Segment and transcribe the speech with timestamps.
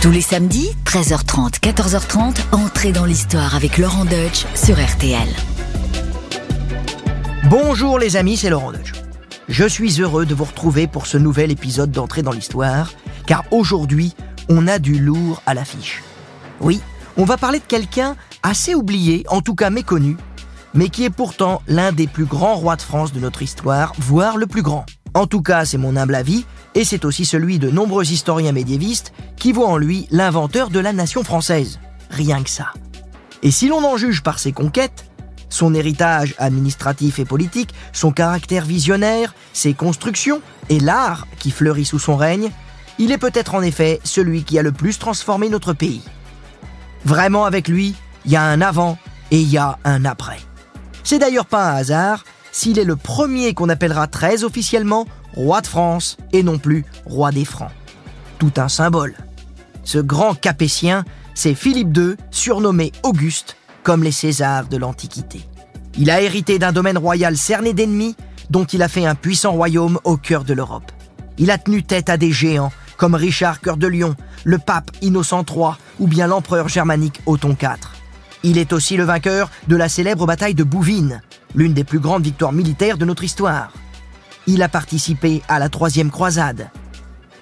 [0.00, 5.26] Tous les samedis, 13h30, 14h30, entrez dans l'histoire avec Laurent Deutsch sur RTL.
[7.50, 8.92] Bonjour les amis, c'est Laurent Deutsch.
[9.48, 12.92] Je suis heureux de vous retrouver pour ce nouvel épisode d'entrée dans l'histoire,
[13.26, 14.14] car aujourd'hui,
[14.48, 16.04] on a du lourd à l'affiche.
[16.60, 16.80] Oui,
[17.16, 20.16] on va parler de quelqu'un assez oublié, en tout cas méconnu,
[20.74, 24.36] mais qui est pourtant l'un des plus grands rois de France de notre histoire, voire
[24.36, 24.86] le plus grand.
[25.14, 26.44] En tout cas, c'est mon humble avis,
[26.74, 30.92] et c'est aussi celui de nombreux historiens médiévistes qui voient en lui l'inventeur de la
[30.92, 31.80] nation française.
[32.10, 32.68] Rien que ça.
[33.42, 35.06] Et si l'on en juge par ses conquêtes,
[35.48, 41.98] son héritage administratif et politique, son caractère visionnaire, ses constructions et l'art qui fleurit sous
[41.98, 42.50] son règne,
[42.98, 46.02] il est peut-être en effet celui qui a le plus transformé notre pays.
[47.04, 48.98] Vraiment avec lui, il y a un avant
[49.30, 50.38] et il y a un après.
[51.08, 52.22] C'est d'ailleurs pas un hasard
[52.52, 57.32] s'il est le premier qu'on appellera très officiellement roi de France et non plus roi
[57.32, 57.70] des Francs.
[58.38, 59.14] Tout un symbole.
[59.84, 65.40] Ce grand capétien, c'est Philippe II, surnommé Auguste, comme les Césars de l'Antiquité.
[65.96, 68.14] Il a hérité d'un domaine royal cerné d'ennemis,
[68.50, 70.92] dont il a fait un puissant royaume au cœur de l'Europe.
[71.38, 74.14] Il a tenu tête à des géants, comme Richard Cœur de Lion,
[74.44, 75.70] le pape Innocent III
[76.00, 77.97] ou bien l'empereur germanique Othon IV.
[78.42, 81.22] Il est aussi le vainqueur de la célèbre bataille de Bouvines,
[81.54, 83.72] l'une des plus grandes victoires militaires de notre histoire.
[84.46, 86.70] Il a participé à la troisième croisade.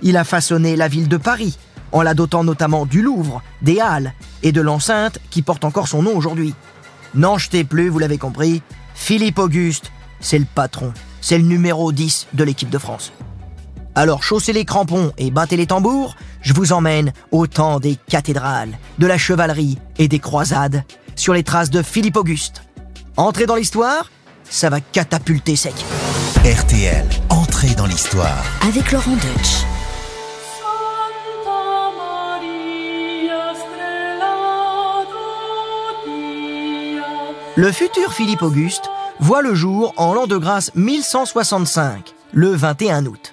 [0.03, 1.59] Il a façonné la ville de Paris,
[1.93, 6.03] en la dotant notamment du Louvre, des Halles et de l'enceinte qui porte encore son
[6.03, 6.55] nom aujourd'hui.
[7.15, 8.63] N'en jetez plus, vous l'avez compris,
[8.95, 13.13] Philippe Auguste, c'est le patron, c'est le numéro 10 de l'équipe de France.
[13.97, 18.77] Alors chaussez les crampons et battez les tambours, je vous emmène au temps des cathédrales,
[18.99, 20.85] de la chevalerie et des croisades,
[21.17, 22.63] sur les traces de Philippe Auguste.
[23.17, 24.11] Entrez dans l'histoire,
[24.45, 25.73] ça va catapulter sec.
[26.45, 28.45] RTL, entrée dans l'histoire.
[28.69, 29.65] Avec Laurent Deutsch.
[37.57, 38.91] Le futur Philippe Auguste
[39.21, 43.33] voit le jour en l'an de grâce 1165, le 21 août.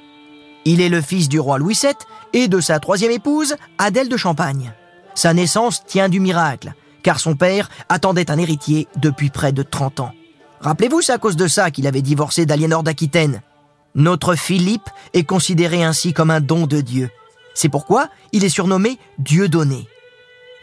[0.65, 1.93] Il est le fils du roi Louis VII
[2.33, 4.73] et de sa troisième épouse, Adèle de Champagne.
[5.13, 9.99] Sa naissance tient du miracle, car son père attendait un héritier depuis près de 30
[9.99, 10.13] ans.
[10.61, 13.41] Rappelez-vous, c'est à cause de ça qu'il avait divorcé d'Aliénor d'Aquitaine.
[13.95, 17.09] Notre Philippe est considéré ainsi comme un don de Dieu.
[17.53, 19.87] C'est pourquoi il est surnommé Dieu donné.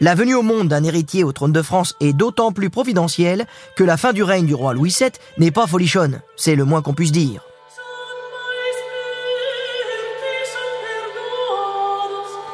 [0.01, 3.45] La venue au monde d'un héritier au trône de France est d'autant plus providentielle
[3.77, 6.81] que la fin du règne du roi Louis VII n'est pas folichonne, c'est le moins
[6.81, 7.43] qu'on puisse dire.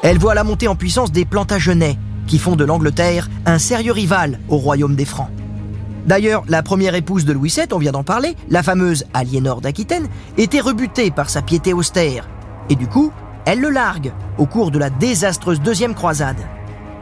[0.03, 1.97] Elle voit la montée en puissance des Plantagenets,
[2.27, 5.29] qui font de l'Angleterre un sérieux rival au royaume des Francs.
[6.05, 10.07] D'ailleurs, la première épouse de Louis VII, on vient d'en parler, la fameuse Aliénor d'Aquitaine,
[10.37, 12.29] était rebutée par sa piété austère.
[12.69, 13.11] Et du coup,
[13.45, 16.37] elle le largue au cours de la désastreuse deuxième croisade.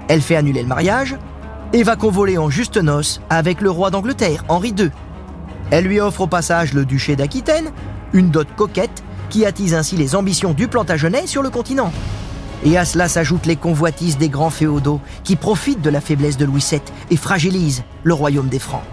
[0.07, 1.17] Elle fait annuler le mariage
[1.73, 4.89] et va convoler en juste noces avec le roi d'Angleterre, Henri II.
[5.69, 7.71] Elle lui offre au passage le duché d'Aquitaine,
[8.13, 11.91] une dot coquette qui attise ainsi les ambitions du Plantagenet sur le continent.
[12.63, 16.45] Et à cela s'ajoutent les convoitises des grands féodaux qui profitent de la faiblesse de
[16.45, 18.83] Louis VII et fragilisent le royaume des Francs.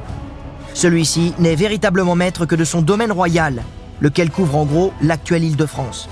[0.74, 3.62] Celui-ci n'est véritablement maître que de son domaine royal,
[4.00, 6.08] lequel couvre en gros l'actuelle île de France.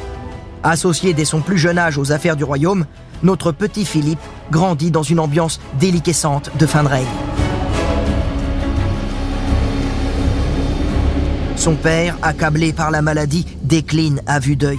[0.62, 2.84] Associé dès son plus jeune âge aux affaires du royaume,
[3.22, 7.06] notre petit Philippe grandit dans une ambiance déliquescente de fin de règne.
[11.56, 14.78] Son père, accablé par la maladie, décline à vue d'œil.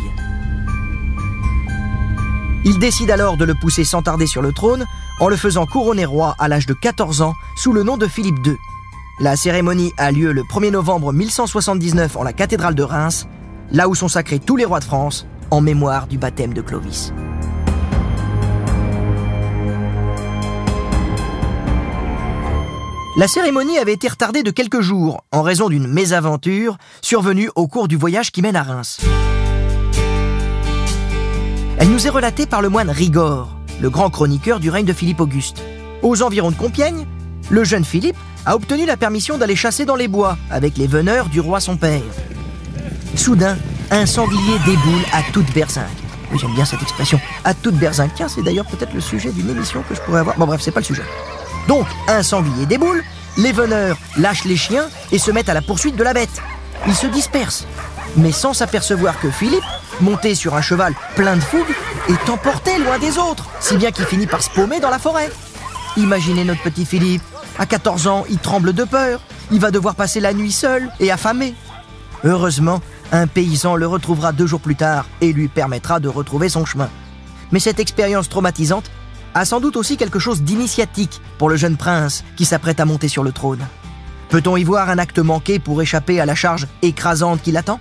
[2.64, 4.86] Il décide alors de le pousser sans tarder sur le trône
[5.20, 8.46] en le faisant couronner roi à l'âge de 14 ans sous le nom de Philippe
[8.46, 8.56] II.
[9.20, 13.28] La cérémonie a lieu le 1er novembre 1179 en la cathédrale de Reims,
[13.72, 17.14] là où sont sacrés tous les rois de France en mémoire du baptême de Clovis.
[23.18, 27.88] La cérémonie avait été retardée de quelques jours en raison d'une mésaventure survenue au cours
[27.88, 29.00] du voyage qui mène à Reims.
[31.81, 33.50] Elle nous est relatée par le moine Rigord,
[33.81, 35.63] le grand chroniqueur du règne de Philippe Auguste.
[36.04, 37.07] Aux environs de Compiègne,
[37.50, 41.28] le jeune Philippe a obtenu la permission d'aller chasser dans les bois avec les veneurs
[41.30, 42.04] du roi son père.
[43.16, 43.57] Soudain,
[43.89, 45.88] un sanglier déboule à toute berzingue.
[46.39, 47.19] J'aime bien cette expression.
[47.44, 48.12] À toute berzingue.
[48.13, 50.38] Tiens, c'est d'ailleurs peut-être le sujet d'une émission que je pourrais avoir.
[50.38, 51.01] Bon, bref, c'est pas le sujet.
[51.68, 53.04] Donc, un sanglier déboule,
[53.39, 56.44] les veneurs lâchent les chiens et se mettent à la poursuite de la bête.
[56.86, 57.66] Ils se dispersent,
[58.18, 59.63] mais sans s'apercevoir que Philippe,
[60.00, 61.75] monté sur un cheval plein de fougue,
[62.10, 65.31] est emporté loin des autres, si bien qu'il finit par se paumer dans la forêt.
[65.98, 67.24] Imaginez notre petit Philippe.
[67.60, 69.22] À 14 ans, il tremble de peur.
[69.52, 71.54] Il va devoir passer la nuit seul et affamé.
[72.24, 72.81] Heureusement,
[73.12, 76.90] un paysan le retrouvera deux jours plus tard et lui permettra de retrouver son chemin.
[77.52, 78.90] Mais cette expérience traumatisante
[79.34, 83.07] a sans doute aussi quelque chose d'initiatique pour le jeune prince qui s'apprête à monter
[83.07, 83.66] sur le trône.
[84.30, 87.80] Peut-on y voir un acte manqué pour échapper à la charge écrasante qui l'attend?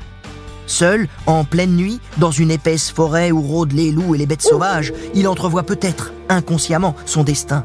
[0.70, 4.40] Seul, en pleine nuit, dans une épaisse forêt où rôdent les loups et les bêtes
[4.40, 7.64] sauvages, il entrevoit peut-être, inconsciemment, son destin.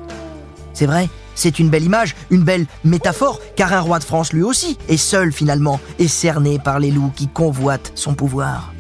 [0.74, 4.42] C'est vrai, c'est une belle image, une belle métaphore, car un roi de France lui
[4.42, 8.74] aussi est seul finalement et cerné par les loups qui convoitent son pouvoir.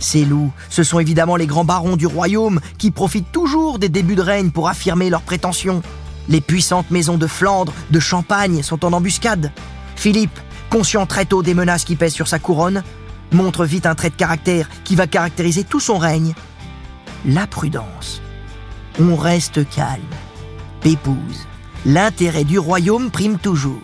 [0.00, 4.16] Ces loups, ce sont évidemment les grands barons du royaume qui profitent toujours des débuts
[4.16, 5.82] de règne pour affirmer leurs prétentions.
[6.28, 9.52] Les puissantes maisons de Flandre, de Champagne sont en embuscade.
[9.94, 12.82] Philippe, conscient très tôt des menaces qui pèsent sur sa couronne,
[13.32, 16.34] montre vite un trait de caractère qui va caractériser tout son règne.
[17.26, 18.22] La prudence.
[19.00, 20.02] On reste calme.
[20.80, 21.46] Pépouze.
[21.86, 23.80] L'intérêt du royaume prime toujours.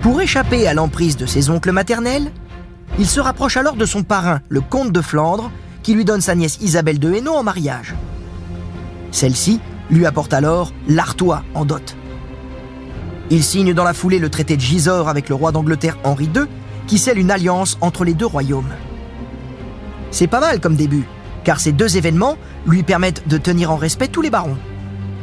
[0.00, 2.32] Pour échapper à l'emprise de ses oncles maternels,
[2.98, 5.50] il se rapproche alors de son parrain, le comte de Flandre,
[5.82, 7.94] qui lui donne sa nièce Isabelle de Hainaut en mariage.
[9.10, 11.96] Celle-ci lui apporte alors l'Artois en dot.
[13.30, 16.46] Il signe dans la foulée le traité de Gisors avec le roi d'Angleterre Henri II,
[16.86, 18.72] qui scelle une alliance entre les deux royaumes.
[20.10, 21.06] C'est pas mal comme début,
[21.44, 22.36] car ces deux événements
[22.66, 24.58] lui permettent de tenir en respect tous les barons.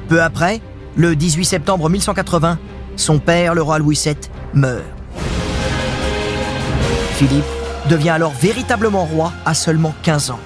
[0.08, 0.62] Peu après,
[0.96, 2.58] le 18 septembre 1180,
[2.96, 4.16] son père, le roi Louis VII,
[4.54, 4.84] meurt.
[7.14, 7.46] Philippe
[7.90, 10.40] devient alors véritablement roi à seulement 15 ans.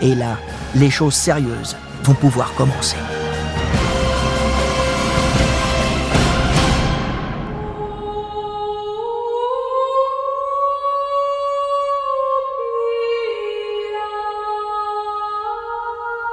[0.00, 0.38] Et là,
[0.74, 2.96] les choses sérieuses vont pouvoir commencer.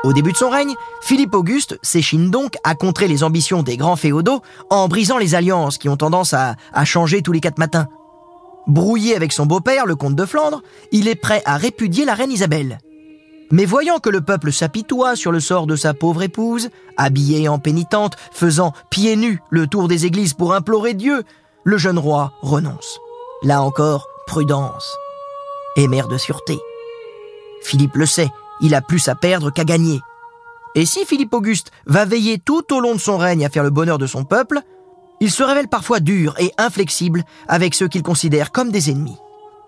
[0.07, 3.97] Au début de son règne, Philippe Auguste s'échine donc à contrer les ambitions des grands
[3.97, 7.89] féodaux en brisant les alliances qui ont tendance à, à changer tous les quatre matins.
[8.67, 10.61] Brouillé avec son beau-père, le comte de Flandre,
[10.93, 12.79] il est prêt à répudier la reine Isabelle.
[13.51, 17.59] Mais voyant que le peuple s'apitoie sur le sort de sa pauvre épouse, habillée en
[17.59, 21.23] pénitente, faisant pieds nus le tour des églises pour implorer Dieu,
[21.65, 22.97] le jeune roi renonce.
[23.43, 24.95] Là encore, prudence.
[25.75, 26.57] Et mère de sûreté.
[27.61, 28.29] Philippe le sait,
[28.61, 30.01] il a plus à perdre qu'à gagner.
[30.75, 33.69] Et si Philippe Auguste va veiller tout au long de son règne à faire le
[33.69, 34.61] bonheur de son peuple,
[35.19, 39.17] il se révèle parfois dur et inflexible avec ceux qu'il considère comme des ennemis.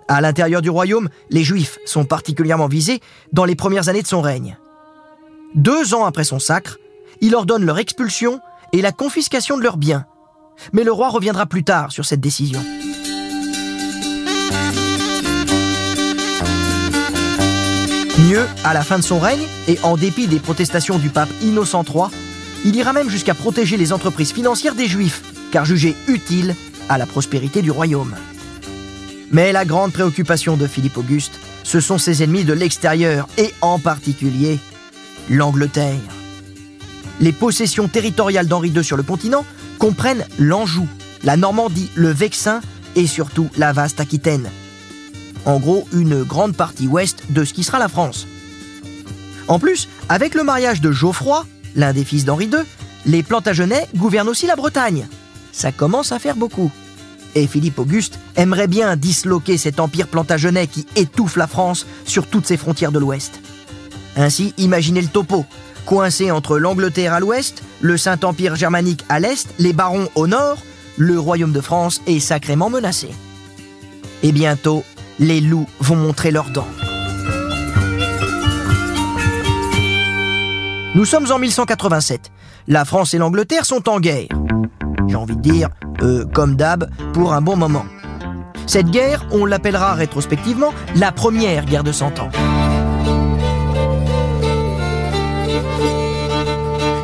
[0.08, 3.00] À l'intérieur du royaume, les Juifs sont particulièrement visés
[3.32, 4.58] dans les premières années de son règne.
[5.56, 6.78] Deux ans après son sacre,
[7.22, 8.40] il ordonne leur expulsion
[8.72, 10.06] et la confiscation de leurs biens.
[10.74, 12.62] Mais le roi reviendra plus tard sur cette décision.
[18.28, 21.86] Mieux, à la fin de son règne, et en dépit des protestations du pape Innocent
[21.86, 22.08] III,
[22.66, 25.22] il ira même jusqu'à protéger les entreprises financières des Juifs,
[25.52, 26.54] car jugées utiles
[26.90, 28.16] à la prospérité du royaume.
[29.32, 33.80] Mais la grande préoccupation de Philippe Auguste, ce sont ses ennemis de l'extérieur, et en
[33.80, 34.60] particulier
[35.30, 36.00] l'Angleterre.
[37.22, 39.46] Les possessions territoriales d'Henri II sur le continent
[39.78, 40.88] comprennent l'Anjou,
[41.24, 42.60] la Normandie, le Vexin
[42.98, 44.50] et surtout la vaste Aquitaine.
[45.50, 48.28] En gros, une grande partie ouest de ce qui sera la France.
[49.48, 51.44] En plus, avec le mariage de Geoffroy,
[51.76, 52.60] l'un des fils d'Henri II,
[53.08, 55.08] les Plantagenets gouvernent aussi la Bretagne.
[55.52, 56.70] Ça commence à faire beaucoup.
[57.34, 62.46] Et Philippe Auguste aimerait bien disloquer cet empire plantagenet qui étouffe la France sur toutes
[62.46, 63.40] ses frontières de l'Ouest.
[64.18, 65.48] Ainsi, imaginez le topo.
[65.88, 70.60] Coincé entre l'Angleterre à l'ouest, le Saint-Empire germanique à l'est, les barons au nord,
[70.98, 73.10] le royaume de France est sacrément menacé.
[74.22, 74.84] Et bientôt,
[75.20, 76.68] les loups vont montrer leurs dents.
[80.96, 82.32] Nous sommes en 1187.
[82.68, 84.28] La France et l'Angleterre sont en guerre.
[85.08, 85.70] J'ai envie de dire,
[86.02, 87.86] euh, comme d'hab, pour un bon moment.
[88.66, 92.30] Cette guerre, on l'appellera rétrospectivement la première guerre de Cent Ans.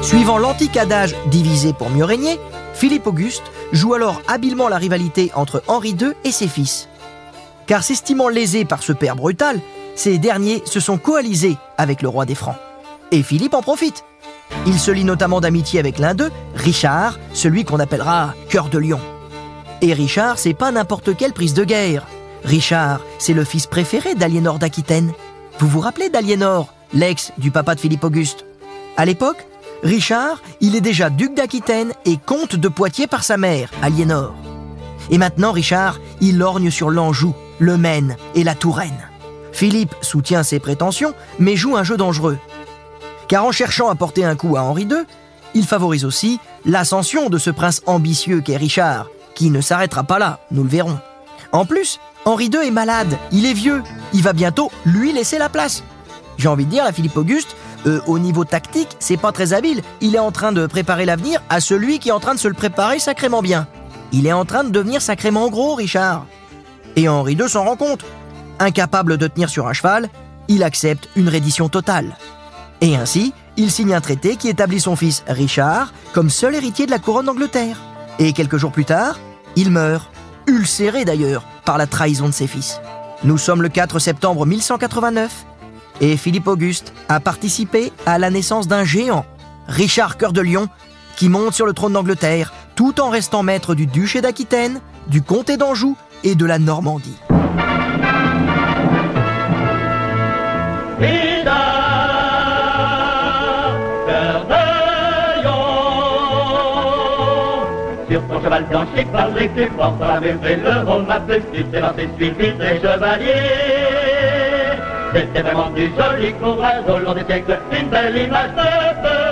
[0.01, 2.39] Suivant l'antique adage divisé pour mieux régner,
[2.73, 6.87] Philippe Auguste joue alors habilement la rivalité entre Henri II et ses fils.
[7.67, 9.59] Car s'estimant lésés par ce père brutal,
[9.95, 12.57] ces derniers se sont coalisés avec le roi des Francs.
[13.11, 14.03] Et Philippe en profite.
[14.67, 18.99] Il se lie notamment d'amitié avec l'un d'eux, Richard, celui qu'on appellera Cœur de Lion.
[19.81, 22.05] Et Richard, c'est pas n'importe quelle prise de guerre.
[22.43, 25.11] Richard, c'est le fils préféré d'Aliénor d'Aquitaine.
[25.59, 28.45] Vous vous rappelez d'Aliénor, l'ex du papa de Philippe Auguste?
[28.97, 29.45] À l'époque,
[29.83, 34.33] Richard, il est déjà duc d'Aquitaine et comte de Poitiers par sa mère, Aliénor.
[35.09, 39.09] Et maintenant, Richard, il lorgne sur l'Anjou, le Maine et la Touraine.
[39.51, 42.37] Philippe soutient ses prétentions, mais joue un jeu dangereux.
[43.27, 45.05] Car en cherchant à porter un coup à Henri II,
[45.53, 50.39] il favorise aussi l'ascension de ce prince ambitieux qu'est Richard, qui ne s'arrêtera pas là,
[50.51, 50.99] nous le verrons.
[51.51, 53.81] En plus, Henri II est malade, il est vieux,
[54.13, 55.83] il va bientôt lui laisser la place.
[56.37, 57.55] J'ai envie de dire, la Philippe Auguste,
[57.87, 59.81] Euh, au niveau tactique, c'est pas très habile.
[60.01, 62.47] Il est en train de préparer l'avenir à celui qui est en train de se
[62.47, 63.67] le préparer sacrément bien.
[64.11, 66.25] Il est en train de devenir sacrément gros, Richard.
[66.95, 68.05] Et Henri II s'en rend compte.
[68.59, 70.09] Incapable de tenir sur un cheval,
[70.47, 72.15] il accepte une reddition totale.
[72.81, 76.91] Et ainsi, il signe un traité qui établit son fils Richard comme seul héritier de
[76.91, 77.77] la couronne d'Angleterre.
[78.19, 79.19] Et quelques jours plus tard,
[79.55, 80.09] il meurt,
[80.47, 82.79] ulcéré d'ailleurs par la trahison de ses fils.
[83.23, 85.45] Nous sommes le 4 septembre 1189
[86.01, 89.25] et Philippe Auguste a participé à la naissance d'un géant,
[89.67, 90.67] Richard Cœur de Lion,
[91.15, 95.55] qui monte sur le trône d'Angleterre tout en restant maître du duché d'Aquitaine, du comté
[95.55, 95.95] d'Anjou
[96.25, 97.15] et de la Normandie.
[108.09, 109.07] Sur ton cheval blanc, chic,
[109.55, 113.33] tu portes la même le rôle ma plus, tu t'es lancé suivi des chevaliers.
[115.13, 119.24] C'était vraiment du joli courage au long des siècles, une belle image de.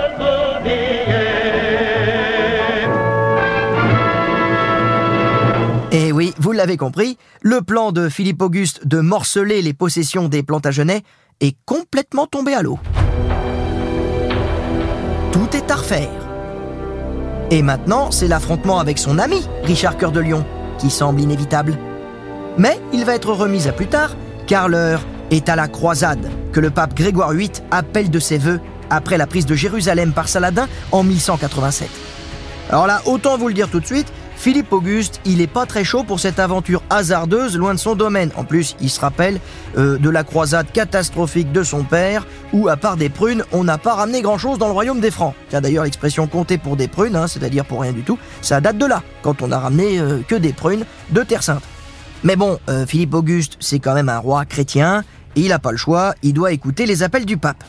[6.64, 11.02] L'avez compris, le plan de Philippe Auguste de morceler les possessions des Plantagenets
[11.42, 12.78] est complètement tombé à l'eau.
[15.30, 16.08] Tout est à refaire.
[17.50, 20.42] Et maintenant, c'est l'affrontement avec son ami, Richard Cœur de Lion,
[20.78, 21.76] qui semble inévitable.
[22.56, 24.16] Mais il va être remis à plus tard,
[24.46, 28.60] car l'heure est à la croisade, que le pape Grégoire VIII appelle de ses voeux
[28.88, 31.90] après la prise de Jérusalem par Saladin en 1187.
[32.70, 34.10] Alors là, autant vous le dire tout de suite,
[34.44, 38.30] Philippe Auguste, il est pas très chaud pour cette aventure hasardeuse loin de son domaine.
[38.36, 39.40] En plus, il se rappelle
[39.78, 43.78] euh, de la croisade catastrophique de son père, où à part des prunes, on n'a
[43.78, 45.32] pas ramené grand-chose dans le royaume des Francs.
[45.48, 48.76] Tiens d'ailleurs l'expression compter pour des prunes, hein, c'est-à-dire pour rien du tout, ça date
[48.76, 51.62] de là, quand on a ramené euh, que des prunes de Terre Sainte.
[52.22, 55.04] Mais bon, euh, Philippe Auguste, c'est quand même un roi chrétien,
[55.36, 57.64] il n'a pas le choix, il doit écouter les appels du pape.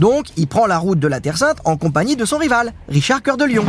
[0.00, 3.22] Donc, il prend la route de la Terre Sainte en compagnie de son rival, Richard
[3.22, 3.64] Cœur de Lion.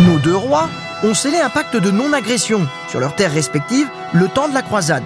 [0.00, 0.68] Nos deux rois
[1.02, 5.04] ont scellé un pacte de non-agression sur leurs terres respectives le temps de la croisade.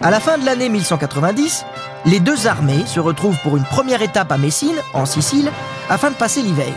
[0.00, 1.64] À la fin de l'année 1190,
[2.06, 5.50] les deux armées se retrouvent pour une première étape à Messine, en Sicile,
[5.88, 6.72] afin de passer l'hiver.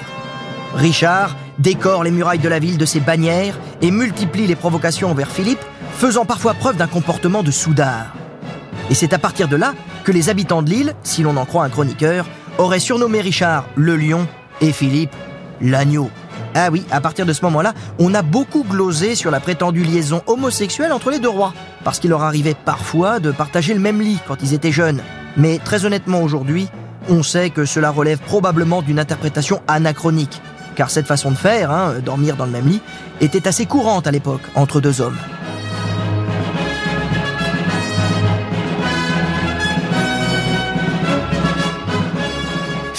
[0.74, 5.32] Richard décore les murailles de la ville de ses bannières et multiplie les provocations envers
[5.32, 8.14] Philippe, faisant parfois preuve d'un comportement de soudard.
[8.90, 11.64] Et c'est à partir de là que les habitants de l'île, si l'on en croit
[11.64, 12.26] un chroniqueur,
[12.58, 14.28] auraient surnommé Richard le lion
[14.60, 15.16] et Philippe
[15.62, 16.10] l'agneau.
[16.58, 20.22] Ah oui, à partir de ce moment-là, on a beaucoup glosé sur la prétendue liaison
[20.26, 24.20] homosexuelle entre les deux rois, parce qu'il leur arrivait parfois de partager le même lit
[24.26, 25.02] quand ils étaient jeunes.
[25.36, 26.70] Mais très honnêtement aujourd'hui,
[27.10, 30.42] on sait que cela relève probablement d'une interprétation anachronique,
[30.78, 32.82] car cette façon de faire, hein, dormir dans le même lit,
[33.20, 35.18] était assez courante à l'époque entre deux hommes.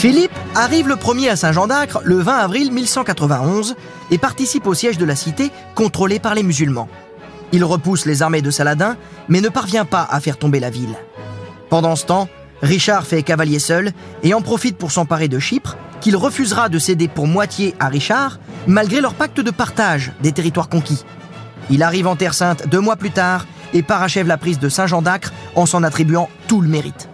[0.06, 3.74] Philippe arrive le premier à Saint-Jean d'Acre le 20 avril 1191
[4.12, 6.88] et participe au siège de la cité contrôlée par les musulmans.
[7.50, 8.96] Il repousse les armées de Saladin,
[9.28, 10.94] mais ne parvient pas à faire tomber la ville.
[11.70, 12.28] Pendant ce temps,
[12.62, 13.90] Richard fait cavalier seul
[14.22, 18.38] et en profite pour s'emparer de Chypre, qu'il refusera de céder pour moitié à Richard,
[18.68, 21.04] malgré leur pacte de partage des territoires conquis.
[21.68, 23.44] Il arrive en Terre Sainte deux mois plus tard
[23.74, 27.08] et parachève la prise de Saint-Jean d'Acre en s'en attribuant tout le mérite.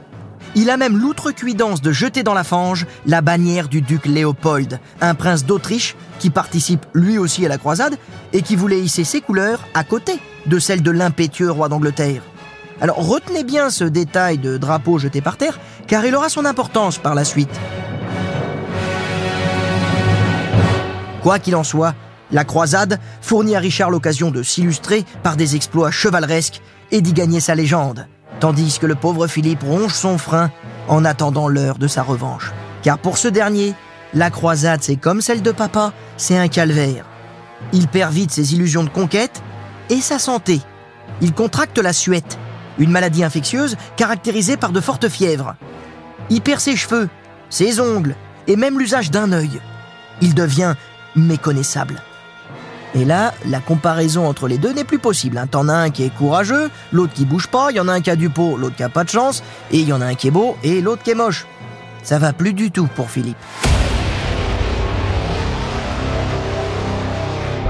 [0.54, 5.14] Il a même l'outrecuidance de jeter dans la fange la bannière du duc Léopold, un
[5.14, 7.97] prince d'Autriche qui participe lui aussi à la croisade
[8.35, 12.23] et qui voulait hisser ses couleurs à côté de celles de l'impétueux roi d'Angleterre.
[12.82, 16.99] Alors retenez bien ce détail de drapeau jeté par terre, car il aura son importance
[16.99, 17.61] par la suite.
[21.23, 21.94] Quoi qu'il en soit,
[22.30, 27.40] la croisade fournit à Richard l'occasion de s'illustrer par des exploits chevaleresques et d'y gagner
[27.40, 28.06] sa légende,
[28.42, 30.50] tandis que le pauvre Philippe ronge son frein
[30.88, 32.50] en attendant l'heure de sa revanche.
[32.82, 33.72] Car pour ce dernier,
[34.14, 37.04] la croisade, c'est comme celle de papa, c'est un calvaire.
[37.72, 39.40] Il perd vite ses illusions de conquête
[39.90, 40.61] et sa santé.
[41.20, 42.37] Il contracte la suette,
[42.78, 45.54] une maladie infectieuse caractérisée par de fortes fièvres.
[46.28, 47.08] Il perd ses cheveux,
[47.49, 48.16] ses ongles
[48.49, 49.61] et même l'usage d'un œil.
[50.20, 50.75] Il devient
[51.14, 52.02] méconnaissable.
[52.94, 55.42] Et là, la comparaison entre les deux n'est plus possible.
[55.50, 58.00] T'en as un qui est courageux, l'autre qui bouge pas, il y en a un
[58.00, 60.06] qui a du pot, l'autre qui a pas de chance, et il y en a
[60.06, 61.46] un qui est beau et l'autre qui est moche.
[62.02, 63.37] Ça va plus du tout pour Philippe.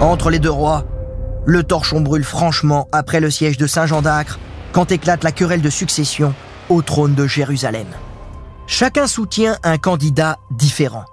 [0.01, 0.85] Entre les deux rois,
[1.45, 4.41] le torchon brûle franchement après le siège de Saint-Jean d'Acre,
[4.73, 6.35] quand éclate la querelle de succession
[6.69, 7.87] au trône de Jérusalem.
[8.67, 11.05] Chacun soutient un candidat différent.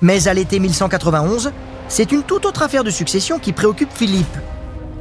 [0.00, 1.52] Mais à l'été 1191,
[1.92, 4.38] c'est une toute autre affaire de succession qui préoccupe Philippe.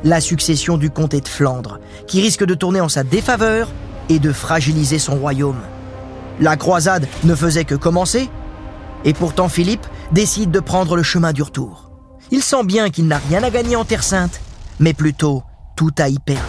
[0.03, 3.69] la succession du comté de Flandre, qui risque de tourner en sa défaveur
[4.09, 5.61] et de fragiliser son royaume.
[6.39, 8.29] La croisade ne faisait que commencer,
[9.05, 11.91] et pourtant Philippe décide de prendre le chemin du retour.
[12.31, 14.41] Il sent bien qu'il n'a rien à gagner en Terre Sainte,
[14.79, 15.43] mais plutôt
[15.77, 16.41] tout à y perdre.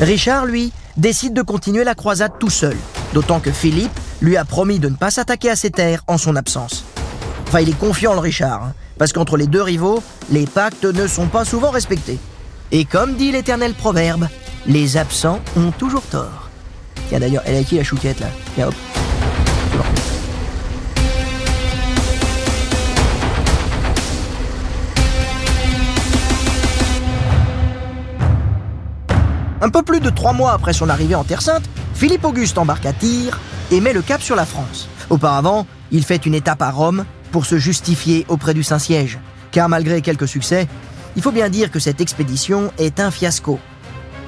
[0.00, 2.76] Richard, lui, décide de continuer la croisade tout seul,
[3.12, 6.36] d'autant que Philippe lui a promis de ne pas s'attaquer à ses terres en son
[6.36, 6.84] absence.
[7.52, 11.06] Enfin, il est confiant, le Richard, hein, parce qu'entre les deux rivaux, les pactes ne
[11.06, 12.18] sont pas souvent respectés.
[12.70, 14.26] Et comme dit l'éternel proverbe,
[14.66, 16.48] les absents ont toujours tort.
[17.10, 18.74] Tiens d'ailleurs, elle a qui la chouquette là Tiens hop.
[29.60, 32.86] Un peu plus de trois mois après son arrivée en Terre Sainte, Philippe Auguste embarque
[32.86, 33.38] à Tyr
[33.70, 34.88] et met le cap sur la France.
[35.10, 39.18] Auparavant, il fait une étape à Rome pour se justifier auprès du Saint-Siège.
[39.50, 40.68] Car malgré quelques succès,
[41.16, 43.58] il faut bien dire que cette expédition est un fiasco.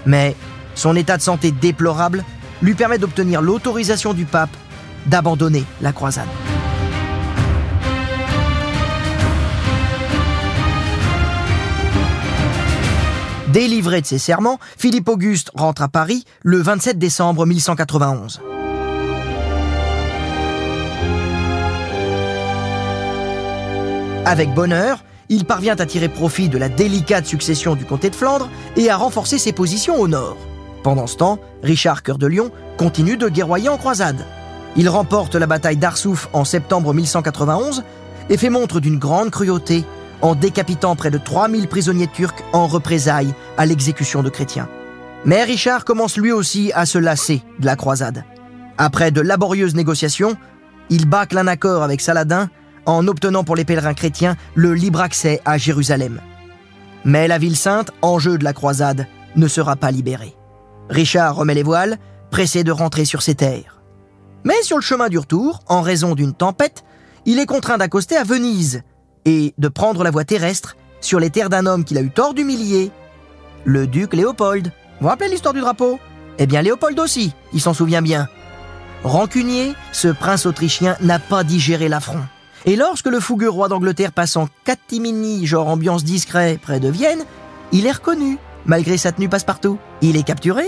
[0.07, 0.35] Mais
[0.75, 2.25] son état de santé déplorable
[2.63, 4.57] lui permet d'obtenir l'autorisation du pape
[5.07, 6.29] d'abandonner la croisade.
[13.49, 18.41] Délivré de ses serments, Philippe Auguste rentre à Paris le 27 décembre 1191.
[24.27, 28.49] Avec bonheur, il parvient à tirer profit de la délicate succession du comté de Flandre
[28.75, 30.39] et à renforcer ses positions au nord.
[30.83, 34.25] Pendant ce temps, Richard Cœur de Lion continue de guerroyer en croisade.
[34.77, 37.85] Il remporte la bataille d'Arsouf en septembre 1191
[38.31, 39.85] et fait montre d'une grande cruauté
[40.23, 44.69] en décapitant près de 3000 prisonniers turcs en représailles à l'exécution de chrétiens.
[45.27, 48.25] Mais Richard commence lui aussi à se lasser de la croisade.
[48.79, 50.35] Après de laborieuses négociations,
[50.89, 52.49] il bâcle un accord avec Saladin
[52.87, 56.21] en obtenant pour les pèlerins chrétiens le libre accès à Jérusalem.
[57.05, 60.35] Mais la ville sainte, enjeu de la croisade, ne sera pas libérée.
[60.89, 61.99] Richard remet les voiles,
[62.31, 63.83] pressé de rentrer sur ses terres.
[64.45, 66.85] Mais sur le chemin du retour, en raison d'une tempête,
[67.27, 68.83] il est contraint d'accoster à Venise,
[69.25, 72.35] et de prendre la voie terrestre sur les terres d'un homme qu'il a eu tort
[72.35, 72.91] d'humilier,
[73.65, 74.67] le duc Léopold.
[74.67, 75.99] Vous vous rappelez l'histoire du drapeau?
[76.39, 78.29] Eh bien Léopold aussi, il s'en souvient bien.
[79.03, 82.25] Rancunier, ce prince autrichien n'a pas digéré l'affront.
[82.67, 87.25] Et lorsque le fougueux roi d'Angleterre passe en catimini, genre ambiance discret, près de Vienne,
[87.73, 89.79] il est reconnu, malgré sa tenue passe-partout.
[90.01, 90.65] Il est capturé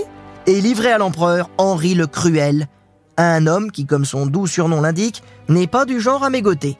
[0.47, 2.69] et livré à l'empereur Henri le Cruel,
[3.17, 6.77] un homme qui, comme son doux surnom l'indique, n'est pas du genre à mégoter.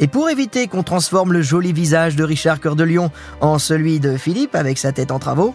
[0.00, 4.00] Et pour éviter qu'on transforme le joli visage de Richard Cœur de Lion en celui
[4.00, 5.54] de Philippe avec sa tête en travaux,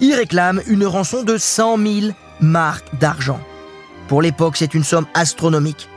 [0.00, 3.40] il réclame une rançon de 100 000 marques d'argent.
[4.08, 5.88] Pour l'époque, c'est une somme astronomique.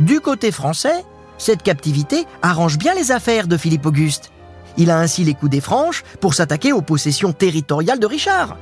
[0.00, 1.04] Du côté français,
[1.40, 4.30] cette captivité arrange bien les affaires de Philippe Auguste.
[4.76, 8.58] Il a ainsi les coups des franches pour s'attaquer aux possessions territoriales de Richard.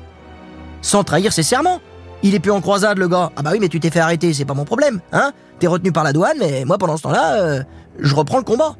[0.80, 1.80] Sans trahir ses serments.
[2.22, 3.32] Il est plus en croisade, le gars.
[3.34, 5.90] Ah bah oui, mais tu t'es fait arrêter, c'est pas mon problème, hein T'es retenu
[5.90, 7.62] par la douane, mais moi, pendant ce temps-là, euh,
[7.98, 8.76] je reprends le combat.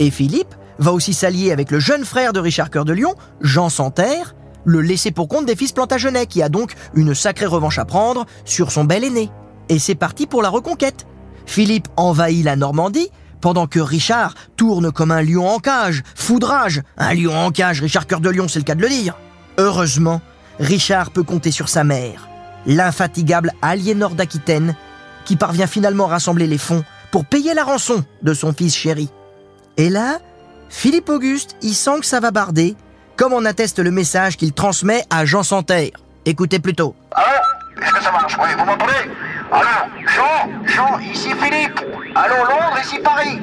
[0.00, 3.68] Et Philippe va aussi s'allier avec le jeune frère de Richard Cœur de Lion, Jean
[3.68, 7.84] Santerre, le laissé pour compte des fils Plantagenet, qui a donc une sacrée revanche à
[7.84, 9.30] prendre sur son bel aîné.
[9.68, 11.06] Et c'est parti pour la reconquête.
[11.46, 16.82] Philippe envahit la Normandie, pendant que Richard tourne comme un lion en cage, foudrage.
[16.96, 19.16] Un lion en cage, Richard Cœur de Lion, c'est le cas de le dire.
[19.58, 20.20] Heureusement,
[20.58, 22.28] Richard peut compter sur sa mère,
[22.66, 24.74] l'infatigable Aliénor d'Aquitaine,
[25.24, 29.08] qui parvient finalement à rassembler les fonds pour payer la rançon de son fils chéri.
[29.76, 30.18] Et là,
[30.68, 32.76] Philippe Auguste y sent que ça va barder,
[33.16, 35.92] comme en atteste le message qu'il transmet à Jean Santerre.
[36.24, 36.94] Écoutez plutôt.
[37.12, 37.45] Allô
[37.80, 39.10] Est-ce que ça marche Oui, vous m'entendez
[39.52, 41.80] Allô Jean Jean, ici Philippe.
[42.14, 43.38] Allô Londres, ici Paris.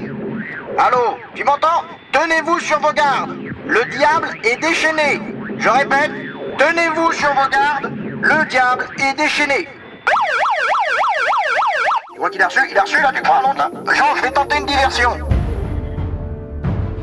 [0.77, 3.35] Allô Tu m'entends Tenez-vous sur vos gardes.
[3.67, 5.21] Le diable est déchaîné.
[5.57, 6.11] Je répète,
[6.57, 7.91] tenez-vous sur vos gardes.
[8.21, 9.67] Le diable est déchaîné.
[12.13, 14.21] Tu vois qu'il a reçu Il a reçu là, tu crois, non là Jean, je
[14.21, 15.11] vais tenter une diversion.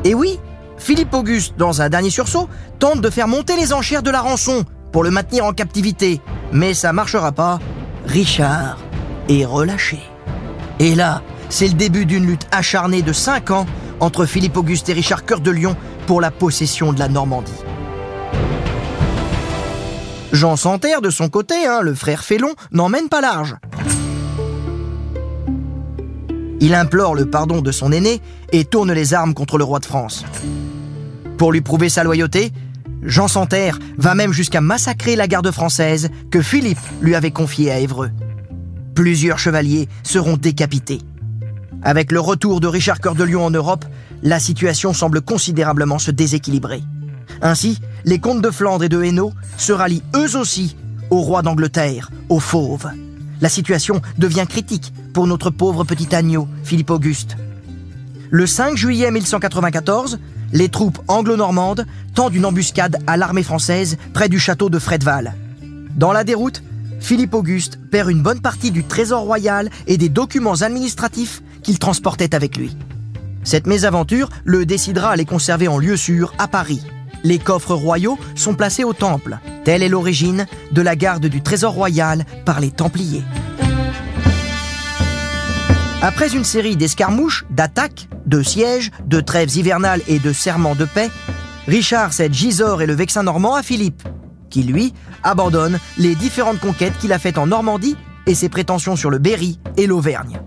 [0.04, 0.40] Et oui,
[0.78, 4.64] Philippe Auguste, dans un dernier sursaut, tente de faire monter les enchères de la rançon
[4.92, 6.20] pour le maintenir en captivité.
[6.52, 7.58] Mais ça marchera pas.
[8.06, 8.78] Richard
[9.28, 10.00] est relâché.
[10.78, 13.66] Et là, c'est le début d'une lutte acharnée de 5 ans
[14.00, 17.52] entre Philippe Auguste et Richard Cœur de Lion pour la possession de la Normandie.
[20.32, 23.56] Jean Santerre, de son côté, hein, le frère Félon, n'emmène pas large.
[26.60, 28.20] Il implore le pardon de son aîné
[28.52, 30.24] et tourne les armes contre le roi de France.
[31.36, 32.52] Pour lui prouver sa loyauté,
[33.02, 37.78] Jean Santerre va même jusqu'à massacrer la garde française que Philippe lui avait confiée à
[37.78, 38.10] Évreux.
[38.94, 41.00] Plusieurs chevaliers seront décapités.
[41.82, 43.86] Avec le retour de Richard Cœur de Lion en Europe,
[44.22, 46.82] la situation semble considérablement se déséquilibrer.
[47.40, 50.76] Ainsi, les comtes de Flandre et de Hainaut se rallient eux aussi
[51.08, 52.90] au roi d'Angleterre, aux fauves.
[53.40, 57.36] La situation devient critique pour notre pauvre petit agneau, Philippe Auguste.
[58.30, 60.18] Le 5 juillet 1194,
[60.52, 65.34] les troupes anglo-normandes tendent une embuscade à l'armée française près du château de Fredval.
[65.96, 66.62] Dans la déroute,
[67.00, 72.34] Philippe Auguste perd une bonne partie du trésor royal et des documents administratifs qu'il transportait
[72.34, 72.76] avec lui.
[73.42, 76.82] Cette mésaventure le décidera à les conserver en lieu sûr à Paris.
[77.24, 79.38] Les coffres royaux sont placés au temple.
[79.64, 83.24] Telle est l'origine de la garde du trésor royal par les Templiers.
[86.02, 91.10] Après une série d'escarmouches, d'attaques, de sièges, de trêves hivernales et de serments de paix,
[91.68, 94.02] Richard cède Gisors et le Vexin normand à Philippe,
[94.48, 99.10] qui lui abandonne les différentes conquêtes qu'il a faites en Normandie et ses prétentions sur
[99.10, 100.40] le Berry et l'Auvergne.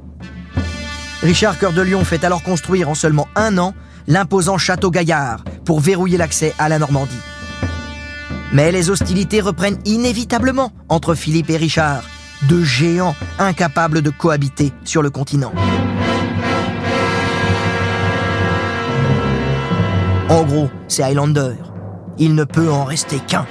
[1.22, 3.76] Richard Cœur de Lion fait alors construire en seulement un an
[4.08, 7.14] l'imposant château Gaillard pour verrouiller l'accès à la Normandie.
[8.54, 12.04] Mais les hostilités reprennent inévitablement entre Philippe et Richard,
[12.48, 15.54] deux géants incapables de cohabiter sur le continent.
[20.30, 21.54] En gros, c'est Highlander.
[22.18, 23.46] Il ne peut en rester qu'un.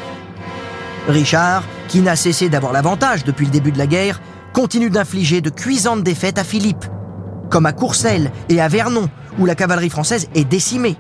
[1.09, 4.21] Richard, qui n'a cessé d'avoir l'avantage depuis le début de la guerre,
[4.53, 6.85] continue d'infliger de cuisantes défaites à Philippe,
[7.51, 10.97] comme à Courcelles et à Vernon, où la cavalerie française est décimée.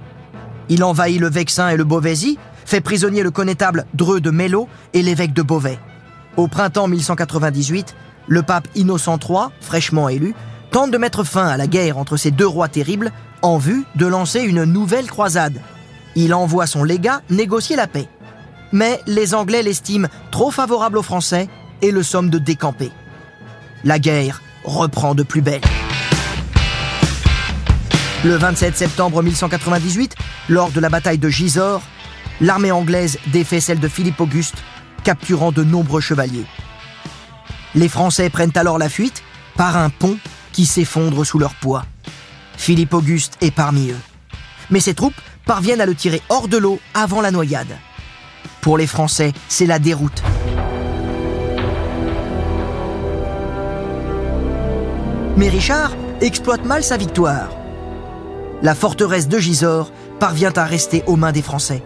[0.68, 5.02] Il envahit le Vexin et le Beauvaisis, fait prisonnier le connétable Dreux de Mello et
[5.02, 5.78] l'évêque de Beauvais.
[6.37, 7.95] Au printemps 1198,
[8.27, 10.35] le pape Innocent III, fraîchement élu,
[10.71, 14.07] tente de mettre fin à la guerre entre ces deux rois terribles en vue de
[14.07, 15.61] lancer une nouvelle croisade.
[16.14, 18.09] Il envoie son légat négocier la paix.
[18.73, 21.49] Mais les Anglais l'estiment trop favorable aux Français
[21.83, 22.90] et le somment de décamper.
[23.85, 25.61] La guerre reprend de plus belle.
[28.25, 30.14] Le 27 septembre 1198,
[30.49, 31.83] lors de la bataille de Gisors,
[32.40, 34.57] l'armée anglaise défait celle de Philippe Auguste,
[35.02, 36.46] capturant de nombreux chevaliers.
[37.74, 39.22] Les Français prennent alors la fuite
[39.56, 40.18] par un pont
[40.52, 41.84] qui s'effondre sous leur poids.
[42.56, 44.00] Philippe Auguste est parmi eux.
[44.70, 47.76] Mais ses troupes parviennent à le tirer hors de l'eau avant la noyade.
[48.60, 50.22] Pour les Français, c'est la déroute.
[55.36, 57.50] Mais Richard exploite mal sa victoire.
[58.62, 61.82] La forteresse de Gisors parvient à rester aux mains des Français.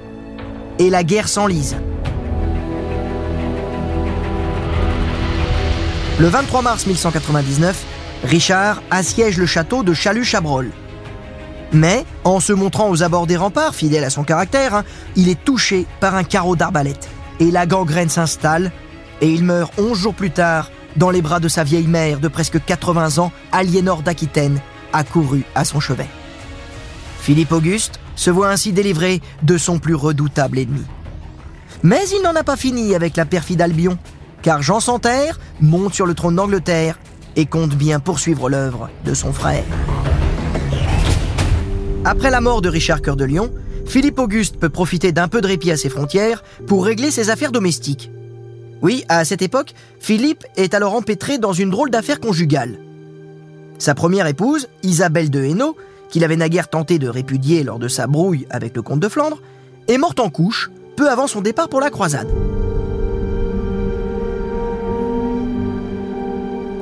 [0.79, 1.77] Et la guerre s'enlise.
[6.19, 7.85] Le 23 mars 1199,
[8.25, 10.71] Richard assiège le château de Chalut-Chabrol.
[11.75, 15.45] Mais, en se montrant aux abords des remparts, fidèle à son caractère, hein, il est
[15.45, 17.11] touché par un carreau d'arbalète.
[17.39, 18.73] Et la gangrène s'installe,
[19.21, 22.29] et il meurt 11 jours plus tard dans les bras de sa vieille mère de
[22.29, 24.59] presque 80 ans, Aliénor d'Aquitaine,
[24.95, 26.09] accourue à son chevet.
[27.21, 30.85] Philippe Auguste se voit ainsi délivré de son plus redoutable ennemi.
[31.83, 33.99] Mais il n'en a pas fini avec la perfide Albion,
[34.47, 37.01] car Jean Santerre monte sur le trône d'Angleterre
[37.35, 39.65] et compte bien poursuivre l'œuvre de son frère.
[42.05, 43.51] Après la mort de Richard Cœur de Lion,
[43.87, 47.51] Philippe Auguste peut profiter d'un peu de répit à ses frontières pour régler ses affaires
[47.51, 48.13] domestiques.
[48.83, 52.79] Oui, à cette époque, Philippe est alors empêtré dans une drôle d'affaire conjugale.
[53.79, 55.77] Sa première épouse, Isabelle de Hainaut,
[56.09, 59.43] qu'il avait naguère tenté de répudier lors de sa brouille avec le comte de Flandre,
[59.89, 62.29] est morte en couche peu avant son départ pour la croisade.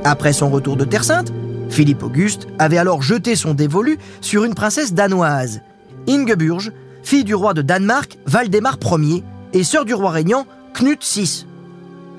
[0.05, 1.33] Après son retour de Terre Sainte,
[1.71, 5.61] Philippe Auguste avait alors jeté son dévolu sur une princesse danoise,
[6.07, 11.47] Ingeburge, fille du roi de Danemark, Valdemar Ier, et sœur du roi régnant, Knut VI.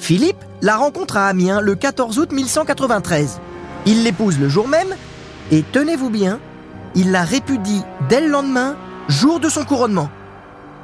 [0.00, 3.40] Philippe la rencontre à Amiens le 14 août 1193.
[3.86, 4.96] Il l'épouse le jour même,
[5.52, 6.40] et tenez-vous bien,
[6.96, 8.74] il la répudie dès le lendemain,
[9.06, 10.10] jour de son couronnement.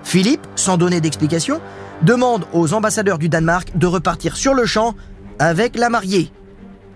[0.05, 1.61] Philippe, sans donner d'explication,
[2.03, 4.95] demande aux ambassadeurs du Danemark de repartir sur le champ
[5.41, 6.31] avec la mariée.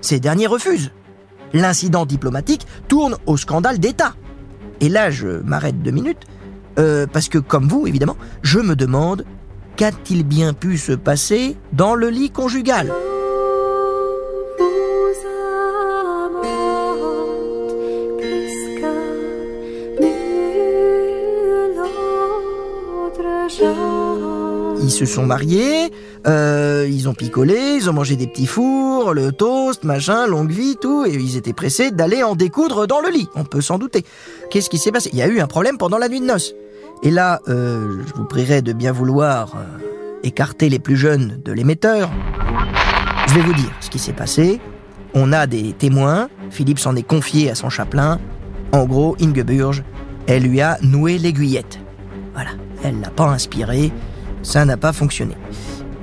[0.06, 0.92] Ces derniers refusent.
[1.52, 4.14] L'incident diplomatique tourne au scandale d'État.
[4.80, 6.28] Et là, je m'arrête deux minutes,
[6.78, 9.24] euh, parce que comme vous, évidemment, je me demande
[9.74, 12.92] qu'a-t-il bien pu se passer dans le lit conjugal?
[24.82, 25.90] Ils se sont mariés,
[26.26, 30.76] euh, ils ont picolé, ils ont mangé des petits fours, le toast, machin, longue vie,
[30.80, 34.04] tout, et ils étaient pressés d'aller en découdre dans le lit, on peut s'en douter.
[34.50, 35.10] Qu'est-ce qui s'est passé?
[35.12, 36.54] Il y a eu un problème pendant la nuit de noces.
[37.02, 41.52] Et là, euh, je vous prierai de bien vouloir euh, écarter les plus jeunes de
[41.52, 42.10] l'émetteur.
[43.28, 44.60] Je vais vous dire ce qui s'est passé.
[45.14, 48.18] On a des témoins, Philippe s'en est confié à son chapelain.
[48.72, 49.84] En gros, Ingeburge,
[50.26, 51.78] elle lui a noué l'aiguillette.
[52.34, 52.50] Voilà,
[52.82, 53.92] elle l'a pas inspiré,
[54.42, 55.36] Ça n'a pas fonctionné.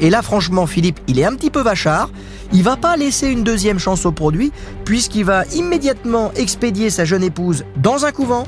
[0.03, 2.09] Et là, franchement, Philippe, il est un petit peu vachard.
[2.51, 4.51] Il va pas laisser une deuxième chance au produit,
[4.83, 8.45] puisqu'il va immédiatement expédier sa jeune épouse dans un couvent,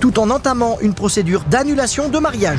[0.00, 2.58] tout en entamant une procédure d'annulation de mariage.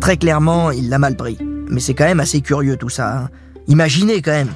[0.00, 1.36] Très clairement, il l'a mal pris.
[1.68, 3.14] Mais c'est quand même assez curieux tout ça.
[3.18, 3.28] hein.
[3.66, 4.48] Imaginez quand même.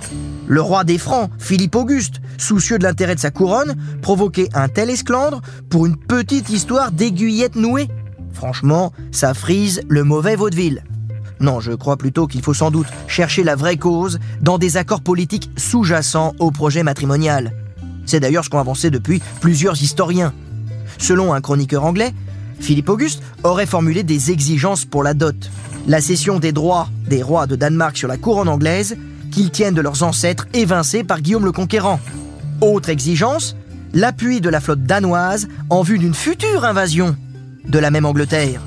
[0.47, 4.89] Le roi des Francs, Philippe Auguste, soucieux de l'intérêt de sa couronne, provoquer un tel
[4.89, 7.89] esclandre pour une petite histoire d'aiguillette nouée.
[8.33, 10.83] Franchement, ça frise le mauvais vaudeville.
[11.43, 15.01] Non, je crois plutôt qu'il faut sans doute chercher la vraie cause dans des accords
[15.01, 17.53] politiques sous-jacents au projet matrimonial.
[18.07, 20.33] C'est d'ailleurs ce qu'ont avancé depuis plusieurs historiens.
[20.99, 22.15] Selon un chroniqueur anglais,
[22.61, 25.51] Philippe Auguste aurait formulé des exigences pour la dot.
[25.89, 28.97] La cession des droits des rois de Danemark sur la couronne anglaise
[29.33, 31.99] qu'ils tiennent de leurs ancêtres évincés par Guillaume le Conquérant.
[32.61, 33.57] Autre exigence,
[33.93, 37.17] l'appui de la flotte danoise en vue d'une future invasion
[37.67, 38.61] de la même Angleterre.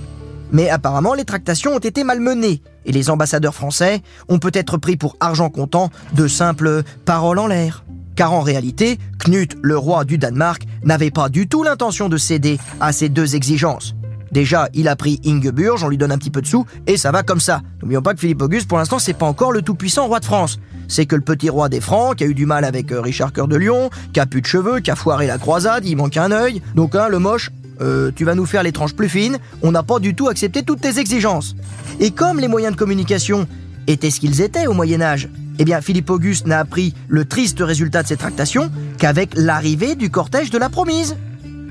[0.51, 5.17] Mais apparemment, les tractations ont été malmenées et les ambassadeurs français ont peut-être pris pour
[5.19, 7.83] argent comptant de simples paroles en l'air.
[8.15, 12.59] Car en réalité, Knut, le roi du Danemark, n'avait pas du tout l'intention de céder
[12.79, 13.95] à ces deux exigences.
[14.31, 17.11] Déjà, il a pris Ingeburg, on lui donne un petit peu de sous, et ça
[17.11, 17.61] va comme ça.
[17.81, 20.59] N'oublions pas que Philippe Auguste, pour l'instant, c'est pas encore le tout-puissant roi de France.
[20.87, 23.33] C'est que le petit roi des Francs, qui a eu du mal avec euh, Richard
[23.33, 26.17] Cœur de Lion, qui a plus de cheveux, qui a foiré la croisade, il manque
[26.17, 26.61] un œil.
[26.75, 27.49] Donc, hein, le moche,
[27.81, 30.63] euh, tu vas nous faire les tranches plus fines, on n'a pas du tout accepté
[30.63, 31.55] toutes tes exigences.
[31.99, 33.47] Et comme les moyens de communication
[33.87, 38.03] étaient ce qu'ils étaient au Moyen-Âge, eh bien, Philippe Auguste n'a appris le triste résultat
[38.03, 41.15] de ces tractations qu'avec l'arrivée du cortège de la promise,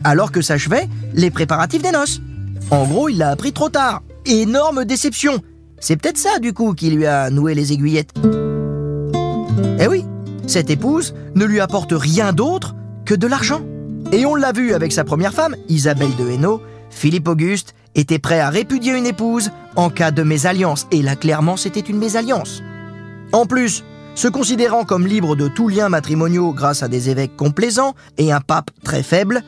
[0.04, 2.20] alors que s'achevaient les préparatifs des noces.
[2.70, 4.02] En gros, il l'a appris trop tard.
[4.26, 5.42] Énorme déception.
[5.80, 8.14] C'est peut-être ça, du coup, qui lui a noué les aiguillettes.
[9.78, 10.04] Eh oui,
[10.46, 13.60] cette épouse ne lui apporte rien d'autre que de l'argent.
[14.12, 18.40] Et on l'a vu avec sa première femme, Isabelle de Hainaut, Philippe Auguste était prêt
[18.40, 20.86] à répudier une épouse en cas de mésalliance.
[20.90, 22.62] Et là, clairement, c'était une mésalliance.
[23.32, 27.94] En plus, se considérant comme libre de tout lien matrimoniaux grâce à des évêques complaisants
[28.16, 29.42] et un pape très faible,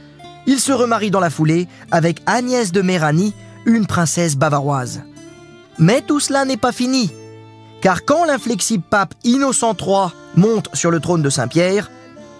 [0.46, 5.02] il se remarie dans la foulée avec Agnès de Méranie, une princesse bavaroise.
[5.78, 7.12] Mais tout cela n'est pas fini,
[7.80, 11.90] car quand l'inflexible pape Innocent III monte sur le trône de Saint-Pierre,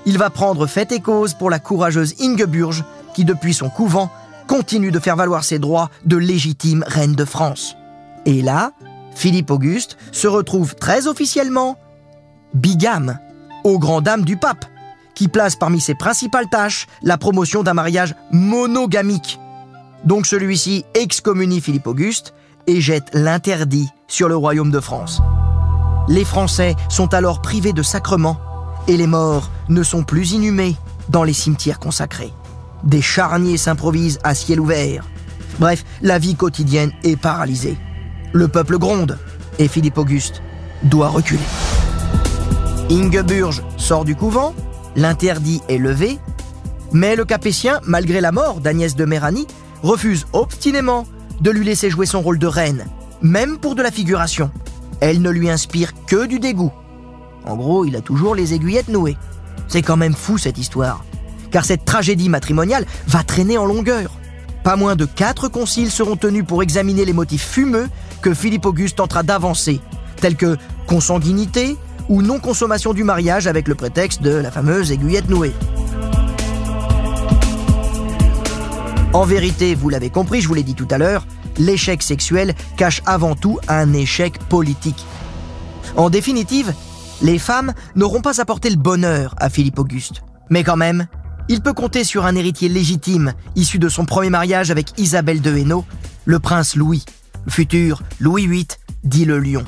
[0.07, 4.11] il va prendre fait et cause pour la courageuse Ingeburge, qui depuis son couvent
[4.47, 7.77] continue de faire valoir ses droits de légitime reine de France.
[8.25, 8.73] Et là,
[9.15, 11.77] Philippe Auguste se retrouve très officiellement
[12.55, 13.19] bigame,
[13.65, 14.65] aux grand dames du pape,
[15.15, 19.41] qui place parmi ses principales tâches la promotion d'un mariage monogamique.
[20.05, 22.33] Donc celui-ci excommunie Philippe Auguste
[22.69, 25.21] et jette l'interdit sur le royaume de France.
[26.09, 28.37] Les Français sont alors privés de sacrements
[28.89, 30.77] et les morts ne sont plus inhumés
[31.09, 32.33] dans les cimetières consacrés.
[32.85, 35.05] Des charniers s'improvisent à ciel ouvert.
[35.59, 37.77] Bref, la vie quotidienne est paralysée.
[38.33, 39.19] Le peuple gronde
[39.59, 40.43] et Philippe Auguste
[40.83, 41.41] doit reculer.
[42.91, 44.55] Ingeburge sort du couvent,
[44.95, 46.19] l'interdit est levé,
[46.93, 49.47] mais le Capétien, malgré la mort d'Agnès de Méranie,
[49.83, 51.07] refuse obstinément
[51.41, 52.87] de lui laisser jouer son rôle de reine,
[53.23, 54.51] même pour de la figuration.
[55.01, 56.73] Elle ne lui inspire que du dégoût.
[57.47, 59.17] En gros, il a toujours les aiguillettes nouées.
[59.69, 61.05] C'est quand même fou cette histoire,
[61.51, 64.11] car cette tragédie matrimoniale va traîner en longueur.
[64.65, 67.89] Pas moins de quatre conciles seront tenus pour examiner les motifs fumeux
[68.21, 69.81] que Philippe Auguste tentera d'avancer,
[70.21, 70.57] tels que
[70.89, 71.77] consanguinité
[72.09, 75.53] ou non-consommation du mariage avec le prétexte de la fameuse aiguillette nouée.
[79.13, 81.27] En vérité, vous l'avez compris, je vous l'ai dit tout à l'heure,
[81.59, 85.07] l'échec sexuel cache avant tout un échec politique.
[85.97, 86.75] En définitive,
[87.23, 90.23] les femmes n'auront pas apporté le bonheur à Philippe Auguste.
[90.51, 91.07] Mais quand même,
[91.49, 95.57] il peut compter sur un héritier légitime issu de son premier mariage avec Isabelle de
[95.57, 95.85] Hainaut,
[96.25, 97.05] le prince Louis,
[97.49, 98.67] futur Louis VIII,
[99.05, 99.65] dit le lion.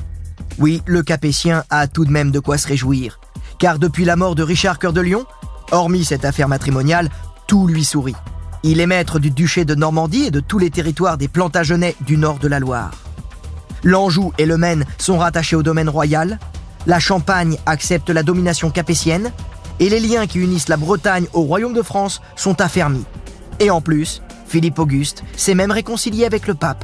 [0.57, 3.19] Oui, le Capétien a tout de même de quoi se réjouir,
[3.59, 5.25] car depuis la mort de Richard Cœur de Lion,
[5.71, 7.09] hormis cette affaire matrimoniale,
[7.47, 8.15] tout lui sourit.
[8.63, 12.17] Il est maître du duché de Normandie et de tous les territoires des Plantagenets du
[12.17, 12.91] nord de la Loire.
[13.83, 16.39] L'Anjou et le Maine sont rattachés au domaine royal,
[16.89, 19.31] la Champagne accepte la domination capétienne,
[19.79, 23.05] et les liens qui unissent la Bretagne au royaume de France sont affermis.
[23.59, 26.83] Et en plus, Philippe Auguste s'est même réconcilié avec le pape.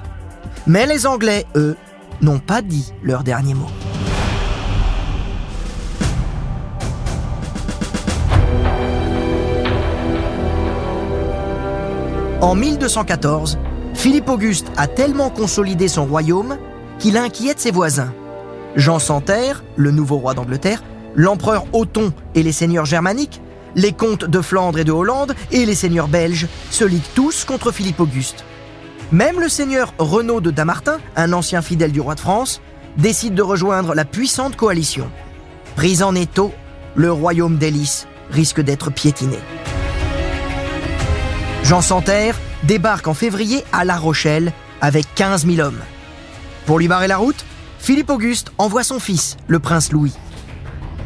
[0.67, 1.75] Mais les Anglais, eux,
[2.21, 3.65] n'ont pas dit leur dernier mot.
[12.41, 13.57] En 1214,
[13.95, 16.59] Philippe Auguste a tellement consolidé son royaume
[16.99, 18.13] qu'il inquiète ses voisins.
[18.75, 20.83] Jean Santerre, le nouveau roi d'Angleterre,
[21.15, 23.41] l'empereur Othon et les seigneurs germaniques,
[23.75, 27.71] les comtes de Flandre et de Hollande et les seigneurs belges se liguent tous contre
[27.71, 28.43] Philippe Auguste.
[29.11, 32.61] Même le seigneur Renaud de Damartin, un ancien fidèle du roi de France,
[32.97, 35.09] décide de rejoindre la puissante coalition.
[35.75, 36.53] Pris en étau,
[36.95, 39.37] le royaume d'Hélice risque d'être piétiné.
[41.63, 45.81] Jean Santerre débarque en février à La Rochelle avec 15 000 hommes.
[46.65, 47.45] Pour lui barrer la route,
[47.85, 50.11] Philippe Auguste envoie son fils, le prince Louis.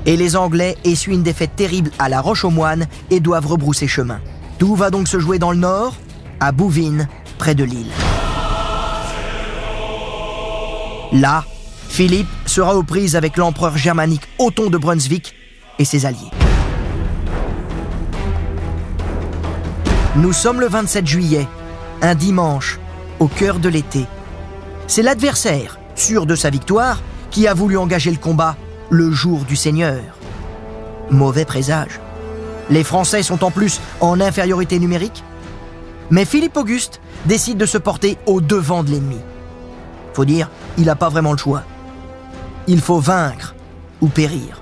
[0.06, 4.22] Et les Anglais essuient une défaite terrible à La Roche-aux-Moines et doivent rebrousser chemin.
[4.60, 5.98] Tout va donc se jouer dans le nord,
[6.40, 7.92] à Bouvines, près de Lille.
[11.12, 11.44] Là,
[11.90, 15.34] Philippe sera aux prises avec l'empereur germanique Othon de Brunswick
[15.80, 16.32] et ses alliés.
[20.16, 21.46] Nous sommes le 27 juillet,
[22.02, 22.80] un dimanche,
[23.20, 24.06] au cœur de l'été.
[24.88, 28.56] C'est l'adversaire, sûr de sa victoire, qui a voulu engager le combat
[28.90, 30.02] le jour du Seigneur.
[31.12, 32.00] Mauvais présage.
[32.70, 35.24] Les Français sont en plus en infériorité numérique.
[36.12, 39.20] Mais Philippe Auguste décide de se porter au devant de l'ennemi.
[40.14, 41.64] Faut dire, il n'a pas vraiment le choix.
[42.68, 43.56] Il faut vaincre
[44.02, 44.62] ou périr.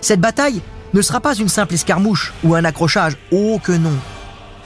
[0.00, 3.96] Cette bataille ne sera pas une simple escarmouche ou un accrochage, oh que non.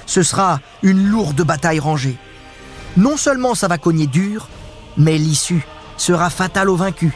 [0.07, 2.17] Ce sera une lourde bataille rangée.
[2.97, 4.49] Non seulement ça va cogner dur,
[4.97, 5.65] mais l'issue
[5.99, 7.13] sera fatale aux vaincus.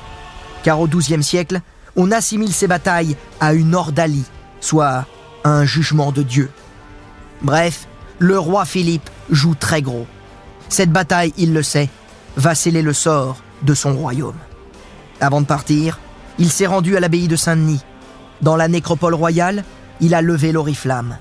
[0.62, 1.60] Car au XIIe siècle,
[1.96, 4.24] on assimile ces batailles à une ordalie,
[4.60, 5.06] soit
[5.44, 6.50] un jugement de Dieu.
[7.42, 7.86] Bref,
[8.18, 10.06] le roi Philippe joue très gros.
[10.68, 11.88] Cette bataille, il le sait,
[12.36, 14.38] va sceller le sort de son royaume.
[15.20, 15.98] Avant de partir,
[16.38, 17.82] il s'est rendu à l'abbaye de Saint-Denis.
[18.40, 19.64] Dans la nécropole royale,
[20.00, 21.16] il a levé l'oriflamme,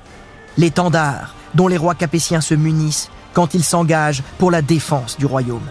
[0.58, 5.68] l'étendard dont les rois capétiens se munissent quand ils s'engagent pour la défense du royaume.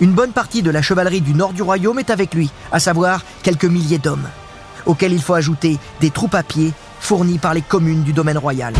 [0.00, 3.24] Une bonne partie de la chevalerie du nord du royaume est avec lui, à savoir
[3.42, 4.28] quelques milliers d'hommes,
[4.86, 8.74] auxquels il faut ajouter des troupes à pied fournies par les communes du domaine royal.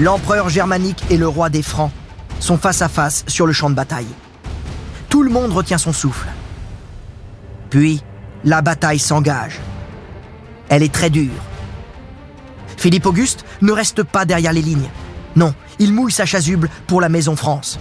[0.00, 1.92] L'empereur germanique et le roi des Francs
[2.40, 4.08] sont face à face sur le champ de bataille.
[5.08, 6.26] Tout le monde retient son souffle.
[7.70, 8.02] Puis,
[8.44, 9.60] la bataille s'engage.
[10.68, 11.30] Elle est très dure.
[12.76, 14.88] Philippe Auguste ne reste pas derrière les lignes.
[15.36, 17.78] Non, il mouille sa chasuble pour la Maison France.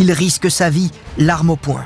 [0.00, 1.84] Il risque sa vie, l'arme au poing.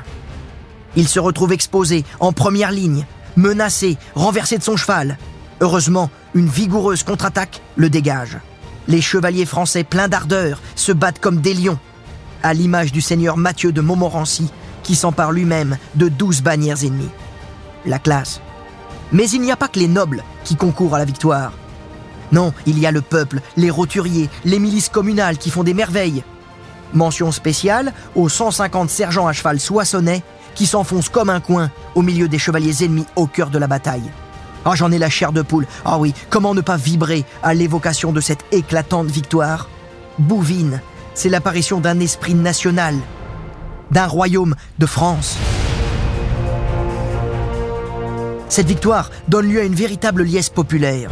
[0.95, 5.17] Il se retrouve exposé, en première ligne, menacé, renversé de son cheval.
[5.59, 8.37] Heureusement, une vigoureuse contre-attaque le dégage.
[8.87, 11.77] Les chevaliers français pleins d'ardeur se battent comme des lions,
[12.41, 14.49] à l'image du seigneur Mathieu de Montmorency,
[14.81, 17.11] qui s'empare lui-même de douze bannières ennemies.
[17.85, 18.39] La classe.
[19.11, 21.51] Mais il n'y a pas que les nobles qui concourent à la victoire.
[22.31, 26.23] Non, il y a le peuple, les roturiers, les milices communales qui font des merveilles.
[26.95, 30.23] Mention spéciale aux 150 sergents à cheval soissonnais
[30.55, 34.09] qui s'enfoncent comme un coin au milieu des chevaliers ennemis au cœur de la bataille.
[34.63, 35.67] Ah, j'en ai la chair de poule.
[35.83, 39.69] Ah oui, comment ne pas vibrer à l'évocation de cette éclatante victoire?
[40.17, 40.81] Bouvine,
[41.13, 42.95] c'est l'apparition d'un esprit national,
[43.91, 45.37] d'un royaume de France.
[48.47, 51.11] Cette victoire donne lieu à une véritable liesse populaire.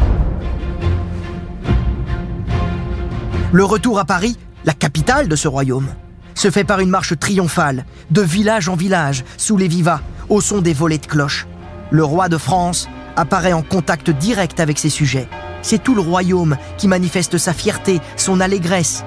[3.51, 5.87] Le retour à Paris, la capitale de ce royaume,
[6.35, 10.61] se fait par une marche triomphale, de village en village, sous les vivas, au son
[10.61, 11.47] des volets de cloches.
[11.91, 15.27] Le roi de France apparaît en contact direct avec ses sujets.
[15.61, 19.03] C'est tout le royaume qui manifeste sa fierté, son allégresse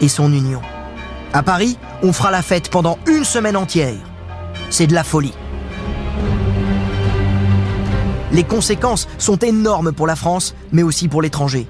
[0.00, 0.60] et son union.
[1.32, 3.94] À Paris, on fera la fête pendant une semaine entière.
[4.70, 5.34] C'est de la folie.
[8.32, 11.66] Les conséquences sont énormes pour la France, mais aussi pour l'étranger.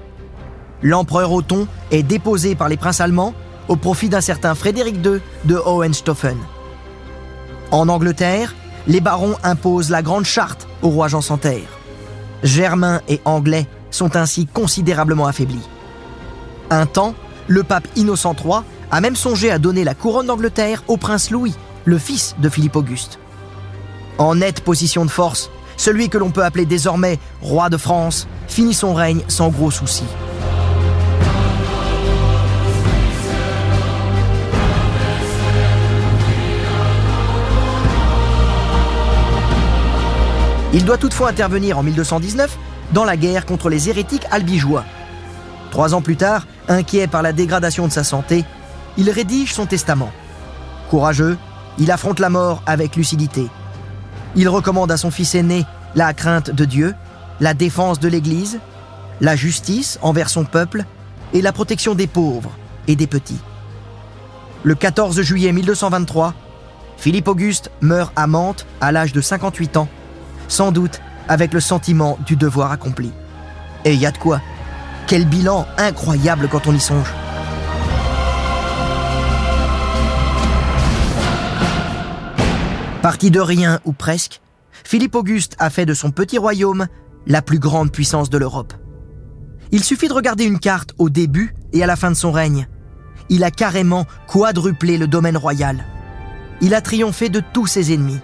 [0.81, 3.33] L'empereur Othon est déposé par les princes allemands
[3.67, 6.37] au profit d'un certain Frédéric II de Hohenstaufen.
[7.71, 8.55] En Angleterre,
[8.87, 11.67] les barons imposent la Grande Charte au roi Jean Santerre.
[12.43, 15.67] Germains et Anglais sont ainsi considérablement affaiblis.
[16.69, 17.15] Un temps,
[17.47, 18.61] le pape Innocent III
[18.91, 22.75] a même songé à donner la couronne d'Angleterre au prince Louis, le fils de Philippe
[22.75, 23.19] Auguste.
[24.17, 28.73] En nette position de force, celui que l'on peut appeler désormais roi de France finit
[28.73, 30.05] son règne sans gros soucis.
[40.73, 42.57] Il doit toutefois intervenir en 1219
[42.93, 44.83] dans la guerre contre les hérétiques albigeois.
[45.71, 48.43] Trois ans plus tard, inquiet par la dégradation de sa santé,
[48.97, 50.11] il rédige son testament.
[50.89, 51.37] Courageux,
[51.77, 53.47] il affronte la mort avec lucidité.
[54.35, 55.65] Il recommande à son fils aîné
[55.95, 56.93] la crainte de Dieu,
[57.39, 58.59] la défense de l'Église,
[59.21, 60.83] la justice envers son peuple
[61.33, 62.51] et la protection des pauvres
[62.87, 63.39] et des petits.
[64.63, 66.33] Le 14 juillet 1223,
[66.97, 69.87] Philippe Auguste meurt à Mantes à l'âge de 58 ans
[70.47, 73.11] sans doute avec le sentiment du devoir accompli.
[73.85, 74.41] Et il y a de quoi.
[75.07, 77.13] Quel bilan incroyable quand on y songe.
[83.01, 84.41] Parti de rien ou presque,
[84.83, 86.87] Philippe Auguste a fait de son petit royaume
[87.25, 88.73] la plus grande puissance de l'Europe.
[89.71, 92.67] Il suffit de regarder une carte au début et à la fin de son règne.
[93.29, 95.85] Il a carrément quadruplé le domaine royal.
[96.61, 98.19] Il a triomphé de tous ses ennemis.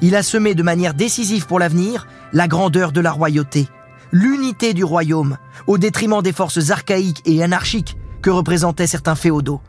[0.00, 3.68] Il a semé de manière décisive pour l'avenir la grandeur de la royauté,
[4.12, 9.60] l'unité du royaume, au détriment des forces archaïques et anarchiques que représentaient certains féodaux.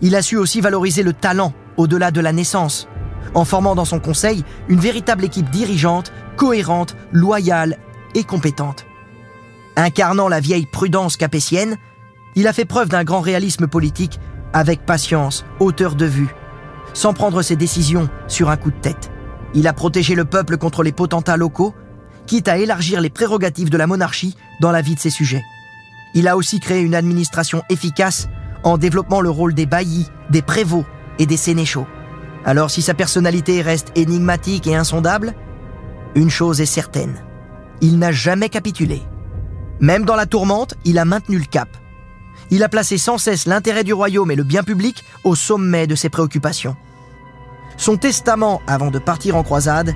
[0.00, 2.88] Il a su aussi valoriser le talent au-delà de la naissance,
[3.34, 7.78] en formant dans son conseil une véritable équipe dirigeante, cohérente, loyale
[8.14, 8.86] et compétente.
[9.76, 11.76] Incarnant la vieille prudence capétienne,
[12.34, 14.18] il a fait preuve d'un grand réalisme politique
[14.52, 16.34] avec patience, hauteur de vue,
[16.92, 19.11] sans prendre ses décisions sur un coup de tête.
[19.54, 21.74] Il a protégé le peuple contre les potentats locaux,
[22.26, 25.44] quitte à élargir les prérogatives de la monarchie dans la vie de ses sujets.
[26.14, 28.28] Il a aussi créé une administration efficace
[28.64, 30.86] en développant le rôle des baillis, des prévôts
[31.18, 31.86] et des sénéchaux.
[32.44, 35.34] Alors si sa personnalité reste énigmatique et insondable,
[36.14, 37.22] une chose est certaine,
[37.80, 39.02] il n'a jamais capitulé.
[39.80, 41.68] Même dans la tourmente, il a maintenu le cap.
[42.50, 45.94] Il a placé sans cesse l'intérêt du royaume et le bien public au sommet de
[45.94, 46.76] ses préoccupations.
[47.76, 49.94] Son testament avant de partir en croisade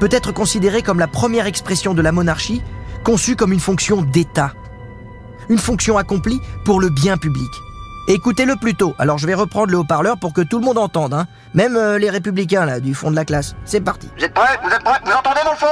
[0.00, 2.62] peut être considéré comme la première expression de la monarchie
[3.04, 4.52] conçue comme une fonction d'État.
[5.48, 7.50] Une fonction accomplie pour le bien public.
[8.08, 8.94] Écoutez-le plutôt.
[8.98, 11.26] Alors je vais reprendre le haut-parleur pour que tout le monde entende, hein.
[11.54, 13.54] même euh, les républicains là du fond de la classe.
[13.64, 14.08] C'est parti.
[14.16, 14.58] Vous êtes prêts?
[14.64, 15.00] Vous êtes prêts?
[15.04, 15.66] Vous entendez dans le fond?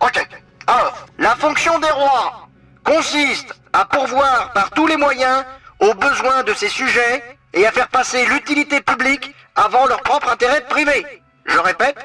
[0.00, 0.28] Ok.
[0.66, 2.48] Alors, la fonction des rois
[2.84, 5.44] consiste à pourvoir par tous les moyens
[5.80, 7.22] aux besoins de ses sujets
[7.54, 11.04] et à faire passer l'utilité publique avant leur propre intérêt privé.
[11.46, 11.96] Je répète,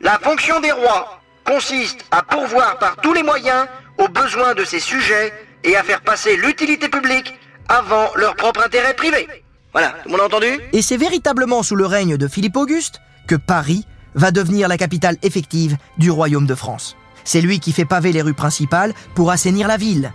[0.00, 3.66] la fonction des rois consiste à pourvoir par tous les moyens
[3.98, 5.32] aux besoins de ses sujets
[5.64, 7.34] et à faire passer l'utilité publique
[7.68, 9.28] avant leur propre intérêt privé.
[9.72, 10.60] Voilà, tout le entendu?
[10.72, 15.16] Et c'est véritablement sous le règne de Philippe Auguste que Paris va devenir la capitale
[15.22, 16.96] effective du royaume de France.
[17.24, 20.12] C'est lui qui fait paver les rues principales pour assainir la ville.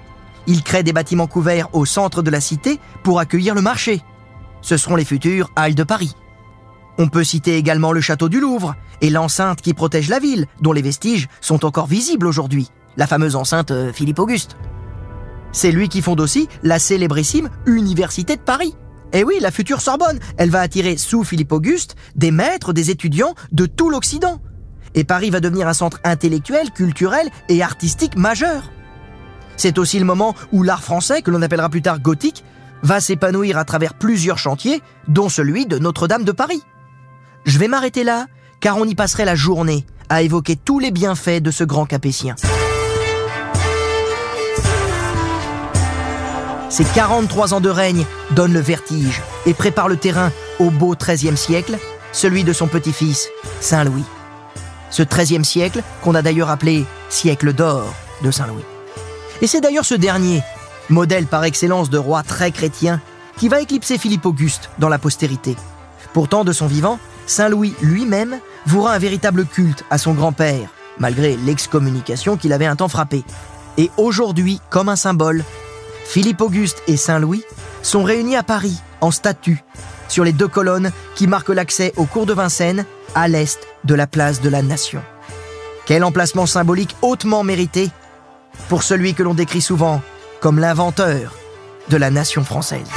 [0.47, 4.01] Il crée des bâtiments couverts au centre de la cité pour accueillir le marché.
[4.61, 6.15] Ce seront les futures Halles de Paris.
[6.97, 10.73] On peut citer également le château du Louvre et l'enceinte qui protège la ville, dont
[10.73, 14.57] les vestiges sont encore visibles aujourd'hui, la fameuse enceinte euh, Philippe Auguste.
[15.51, 18.75] C'est lui qui fonde aussi la célébrissime Université de Paris.
[19.13, 23.35] Et oui, la future Sorbonne, elle va attirer sous Philippe Auguste des maîtres, des étudiants
[23.51, 24.41] de tout l'Occident.
[24.93, 28.71] Et Paris va devenir un centre intellectuel, culturel et artistique majeur.
[29.57, 32.43] C'est aussi le moment où l'art français, que l'on appellera plus tard gothique,
[32.83, 36.63] va s'épanouir à travers plusieurs chantiers, dont celui de Notre-Dame de Paris.
[37.45, 38.27] Je vais m'arrêter là,
[38.59, 42.35] car on y passerait la journée à évoquer tous les bienfaits de ce grand capétien.
[46.69, 51.35] Ces 43 ans de règne donnent le vertige et préparent le terrain au beau XIIIe
[51.35, 51.77] siècle,
[52.13, 53.29] celui de son petit-fils,
[53.59, 54.05] Saint-Louis.
[54.89, 58.63] Ce XIIIe siècle qu'on a d'ailleurs appelé siècle d'or de Saint-Louis.
[59.41, 60.43] Et c'est d'ailleurs ce dernier,
[60.89, 63.01] modèle par excellence de roi très chrétien,
[63.37, 65.55] qui va éclipser Philippe Auguste dans la postérité.
[66.13, 66.99] Pourtant, de son vivant,
[67.31, 70.67] Saint-Louis lui-même vouera un véritable culte à son grand-père,
[70.99, 73.23] malgré l'excommunication qu'il avait un temps frappé.
[73.77, 75.45] Et aujourd'hui, comme un symbole,
[76.03, 77.43] Philippe Auguste et Saint-Louis
[77.83, 79.63] sont réunis à Paris, en statue,
[80.09, 84.07] sur les deux colonnes qui marquent l'accès au cours de Vincennes, à l'est de la
[84.07, 85.01] place de la Nation.
[85.85, 87.91] Quel emplacement symbolique hautement mérité
[88.67, 90.01] pour celui que l'on décrit souvent
[90.41, 91.33] comme l'inventeur
[91.87, 92.87] de la nation française.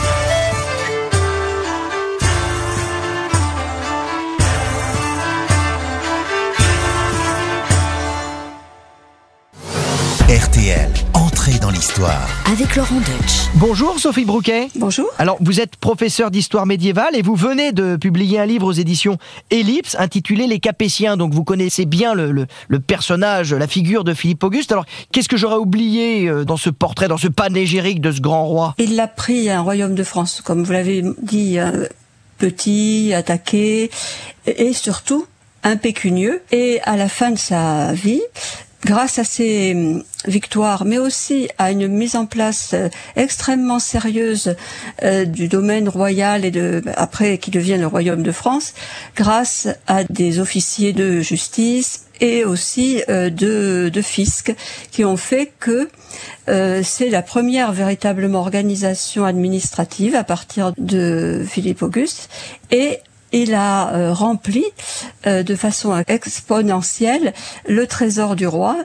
[11.96, 13.46] Avec Laurent Deutsch.
[13.54, 14.66] Bonjour Sophie Brouquet.
[14.74, 15.06] Bonjour.
[15.18, 19.16] Alors, vous êtes professeur d'histoire médiévale et vous venez de publier un livre aux éditions
[19.52, 21.16] Ellipse intitulé Les Capétiens.
[21.16, 24.72] Donc, vous connaissez bien le, le- le personnage, la figure de Philippe Auguste.
[24.72, 28.44] Alors, qu'est-ce que j'aurais oublié euh, dans ce portrait, dans ce panégyrique de ce grand
[28.46, 28.74] roi?
[28.78, 31.86] Il a pris un royaume de France, comme vous l'avez dit, euh,
[32.38, 33.92] petit, attaqué,
[34.48, 35.26] et surtout
[35.62, 36.42] impécunieux.
[36.50, 38.20] Et à la fin de sa vie,
[38.84, 44.56] grâce à ses hum, victoires, mais aussi à une mise en place euh, extrêmement sérieuse
[45.02, 48.74] euh, du domaine royal et de après qui devient le royaume de France,
[49.16, 54.54] grâce à des officiers de justice et aussi euh, de, de fisc
[54.90, 55.88] qui ont fait que
[56.48, 62.28] euh, c'est la première véritablement organisation administrative à partir de Philippe Auguste
[62.70, 62.98] et
[63.34, 64.64] il a euh, rempli
[65.26, 67.34] euh, de façon exponentielle
[67.68, 68.76] le trésor du roi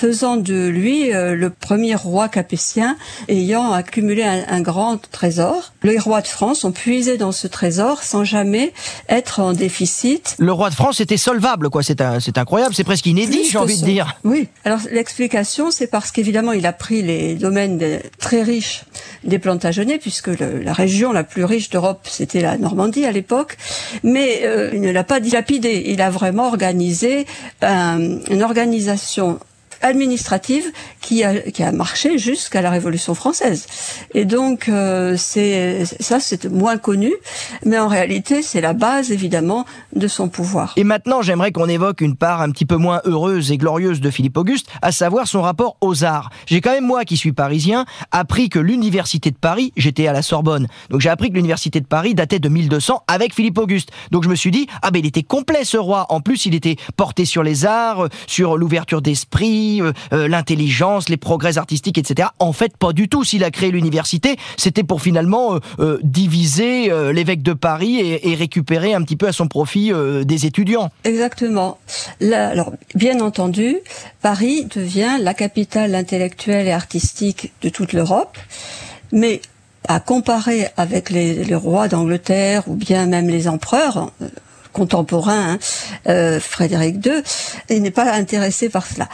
[0.00, 2.96] faisant de lui euh, le premier roi capétien
[3.28, 5.74] ayant accumulé un, un, grand trésor.
[5.82, 8.72] Les rois de France ont puisé dans ce trésor sans jamais
[9.10, 10.36] être en déficit.
[10.38, 11.82] Le roi de France était solvable, quoi.
[11.82, 14.16] C'est c'est incroyable, c'est presque inédit, j'ai envie de dire.
[14.24, 14.48] Oui.
[14.64, 18.84] Alors l'explication, c'est parce qu'évidemment, il a pris les domaines très riches
[19.24, 23.58] des Plantagenets, puisque le, la région la plus riche d'Europe, c'était la Normandie à l'époque,
[24.02, 25.84] mais euh, il ne l'a pas dilapidé.
[25.88, 27.26] Il a vraiment organisé
[27.60, 27.98] un,
[28.30, 29.38] une organisation
[29.82, 30.64] administrative
[31.00, 33.66] qui a, qui a marché jusqu'à la Révolution française.
[34.14, 37.12] Et donc, euh, c'est ça, c'est moins connu,
[37.64, 39.64] mais en réalité, c'est la base, évidemment,
[39.94, 40.74] de son pouvoir.
[40.76, 44.10] Et maintenant, j'aimerais qu'on évoque une part un petit peu moins heureuse et glorieuse de
[44.10, 46.30] Philippe Auguste, à savoir son rapport aux arts.
[46.46, 50.22] J'ai quand même, moi, qui suis parisien, appris que l'Université de Paris, j'étais à la
[50.22, 53.90] Sorbonne, donc j'ai appris que l'Université de Paris datait de 1200 avec Philippe Auguste.
[54.10, 56.06] Donc je me suis dit, ah ben il était complet ce roi.
[56.10, 61.58] En plus, il était porté sur les arts, sur l'ouverture d'esprit, euh, l'intelligence, les progrès
[61.58, 62.28] artistiques, etc.
[62.38, 63.24] En fait, pas du tout.
[63.24, 68.94] S'il a créé l'université, c'était pour finalement euh, euh diviser l'évêque de Paris et, récupérer
[68.94, 69.92] un petit peu à son profit
[70.24, 70.90] des étudiants.
[71.04, 71.78] Exactement.
[72.20, 73.76] Alors, bien entendu,
[74.22, 78.38] Paris devient la capitale intellectuelle et artistique de toute l'Europe,
[79.12, 79.40] mais
[79.88, 84.10] à comparer avec les rois d'Angleterre ou bien même les empereurs,
[84.72, 85.58] contemporain, hein,
[86.08, 89.08] euh, Frédéric II, n'est pas intéressé par cela.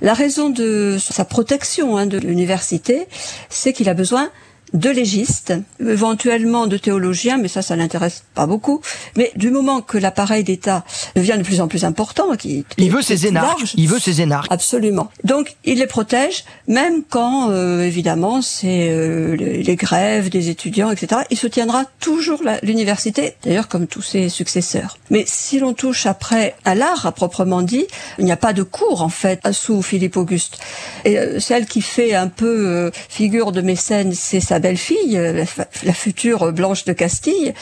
[0.00, 3.06] La raison de sa protection hein, de l'université,
[3.48, 4.30] c'est qu'il a besoin
[4.72, 8.80] de légistes, éventuellement de théologiens, mais ça, ça n'intéresse pas beaucoup.
[9.16, 13.02] Mais du moment que l'appareil d'État devient de plus en plus important, qui il veut
[13.02, 14.50] ses énarques, il veut ses énarques.
[14.50, 15.10] Absolument.
[15.24, 20.90] Donc, il les protège, même quand, euh, évidemment, c'est euh, les, les, grèves des étudiants,
[20.90, 21.22] etc.
[21.30, 24.98] Il soutiendra toujours l'université, d'ailleurs comme tous ses successeurs.
[25.10, 27.86] Mais si l'on touche après à l'art, à proprement dit,
[28.18, 30.58] il n'y a pas de cours en fait sous Philippe Auguste.
[31.04, 35.32] Et euh, celle qui fait un peu euh, figure de mécène, c'est sa belle-fille, euh,
[35.32, 35.44] la,
[35.82, 37.54] la, future Blanche de Castille,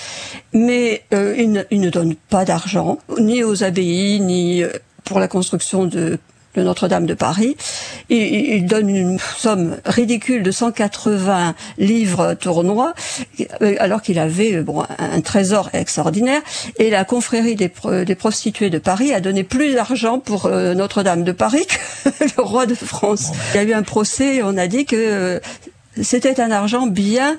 [0.53, 4.71] mais euh, il, ne, il, ne, donne pas d'argent, ni aux abbayes, ni euh,
[5.05, 6.19] pour la construction de,
[6.55, 7.57] de Notre-Dame de Paris.
[8.09, 12.95] Il, il, donne une somme ridicule de 180 livres tournois,
[13.79, 16.41] alors qu'il avait bon, un, un, trésor extraordinaire.
[16.79, 17.73] Et la confrérie des,
[18.07, 21.67] des prostituées de Paris a donné plus d'argent pour Notre-Dame de Paris
[22.05, 23.33] que le roi de France.
[23.53, 25.41] Il y a eu un procès, on a dit que
[26.03, 27.37] c'était un argent bien,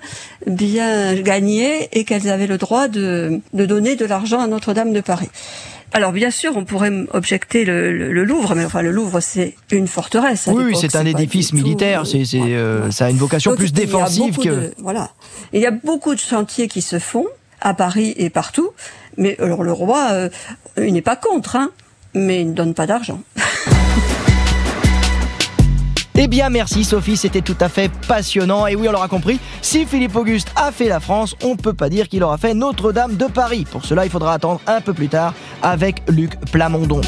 [0.47, 5.01] bien gagné et qu'elles avaient le droit de, de donner de l'argent à Notre-Dame de
[5.01, 5.29] Paris.
[5.93, 9.55] Alors bien sûr, on pourrait objecter le, le, le Louvre, mais enfin le Louvre c'est
[9.71, 10.49] une forteresse.
[10.51, 12.05] Oui, c'est un édifice militaire.
[12.05, 14.49] C'est, c'est, euh, ça a une vocation Donc, plus défensive que.
[14.49, 15.11] De, voilà.
[15.53, 17.27] Il y a beaucoup de chantiers qui se font
[17.61, 18.71] à Paris et partout,
[19.17, 20.29] mais alors le roi, euh,
[20.77, 21.71] il n'est pas contre, hein,
[22.13, 23.21] mais il ne donne pas d'argent.
[26.17, 28.67] Eh bien merci Sophie, c'était tout à fait passionnant.
[28.67, 31.73] Et oui, on l'aura compris, si Philippe Auguste a fait la France, on ne peut
[31.73, 33.65] pas dire qu'il aura fait Notre-Dame de Paris.
[33.69, 37.01] Pour cela, il faudra attendre un peu plus tard avec Luc Plamondon.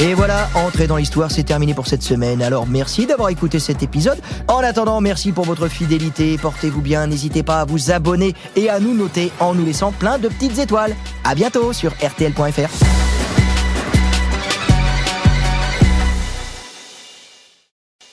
[0.00, 2.40] Et voilà, entrer dans l'histoire, c'est terminé pour cette semaine.
[2.40, 4.18] Alors merci d'avoir écouté cet épisode.
[4.46, 6.38] En attendant, merci pour votre fidélité.
[6.38, 10.18] Portez-vous bien, n'hésitez pas à vous abonner et à nous noter en nous laissant plein
[10.18, 10.94] de petites étoiles.
[11.24, 13.27] À bientôt sur rtl.fr.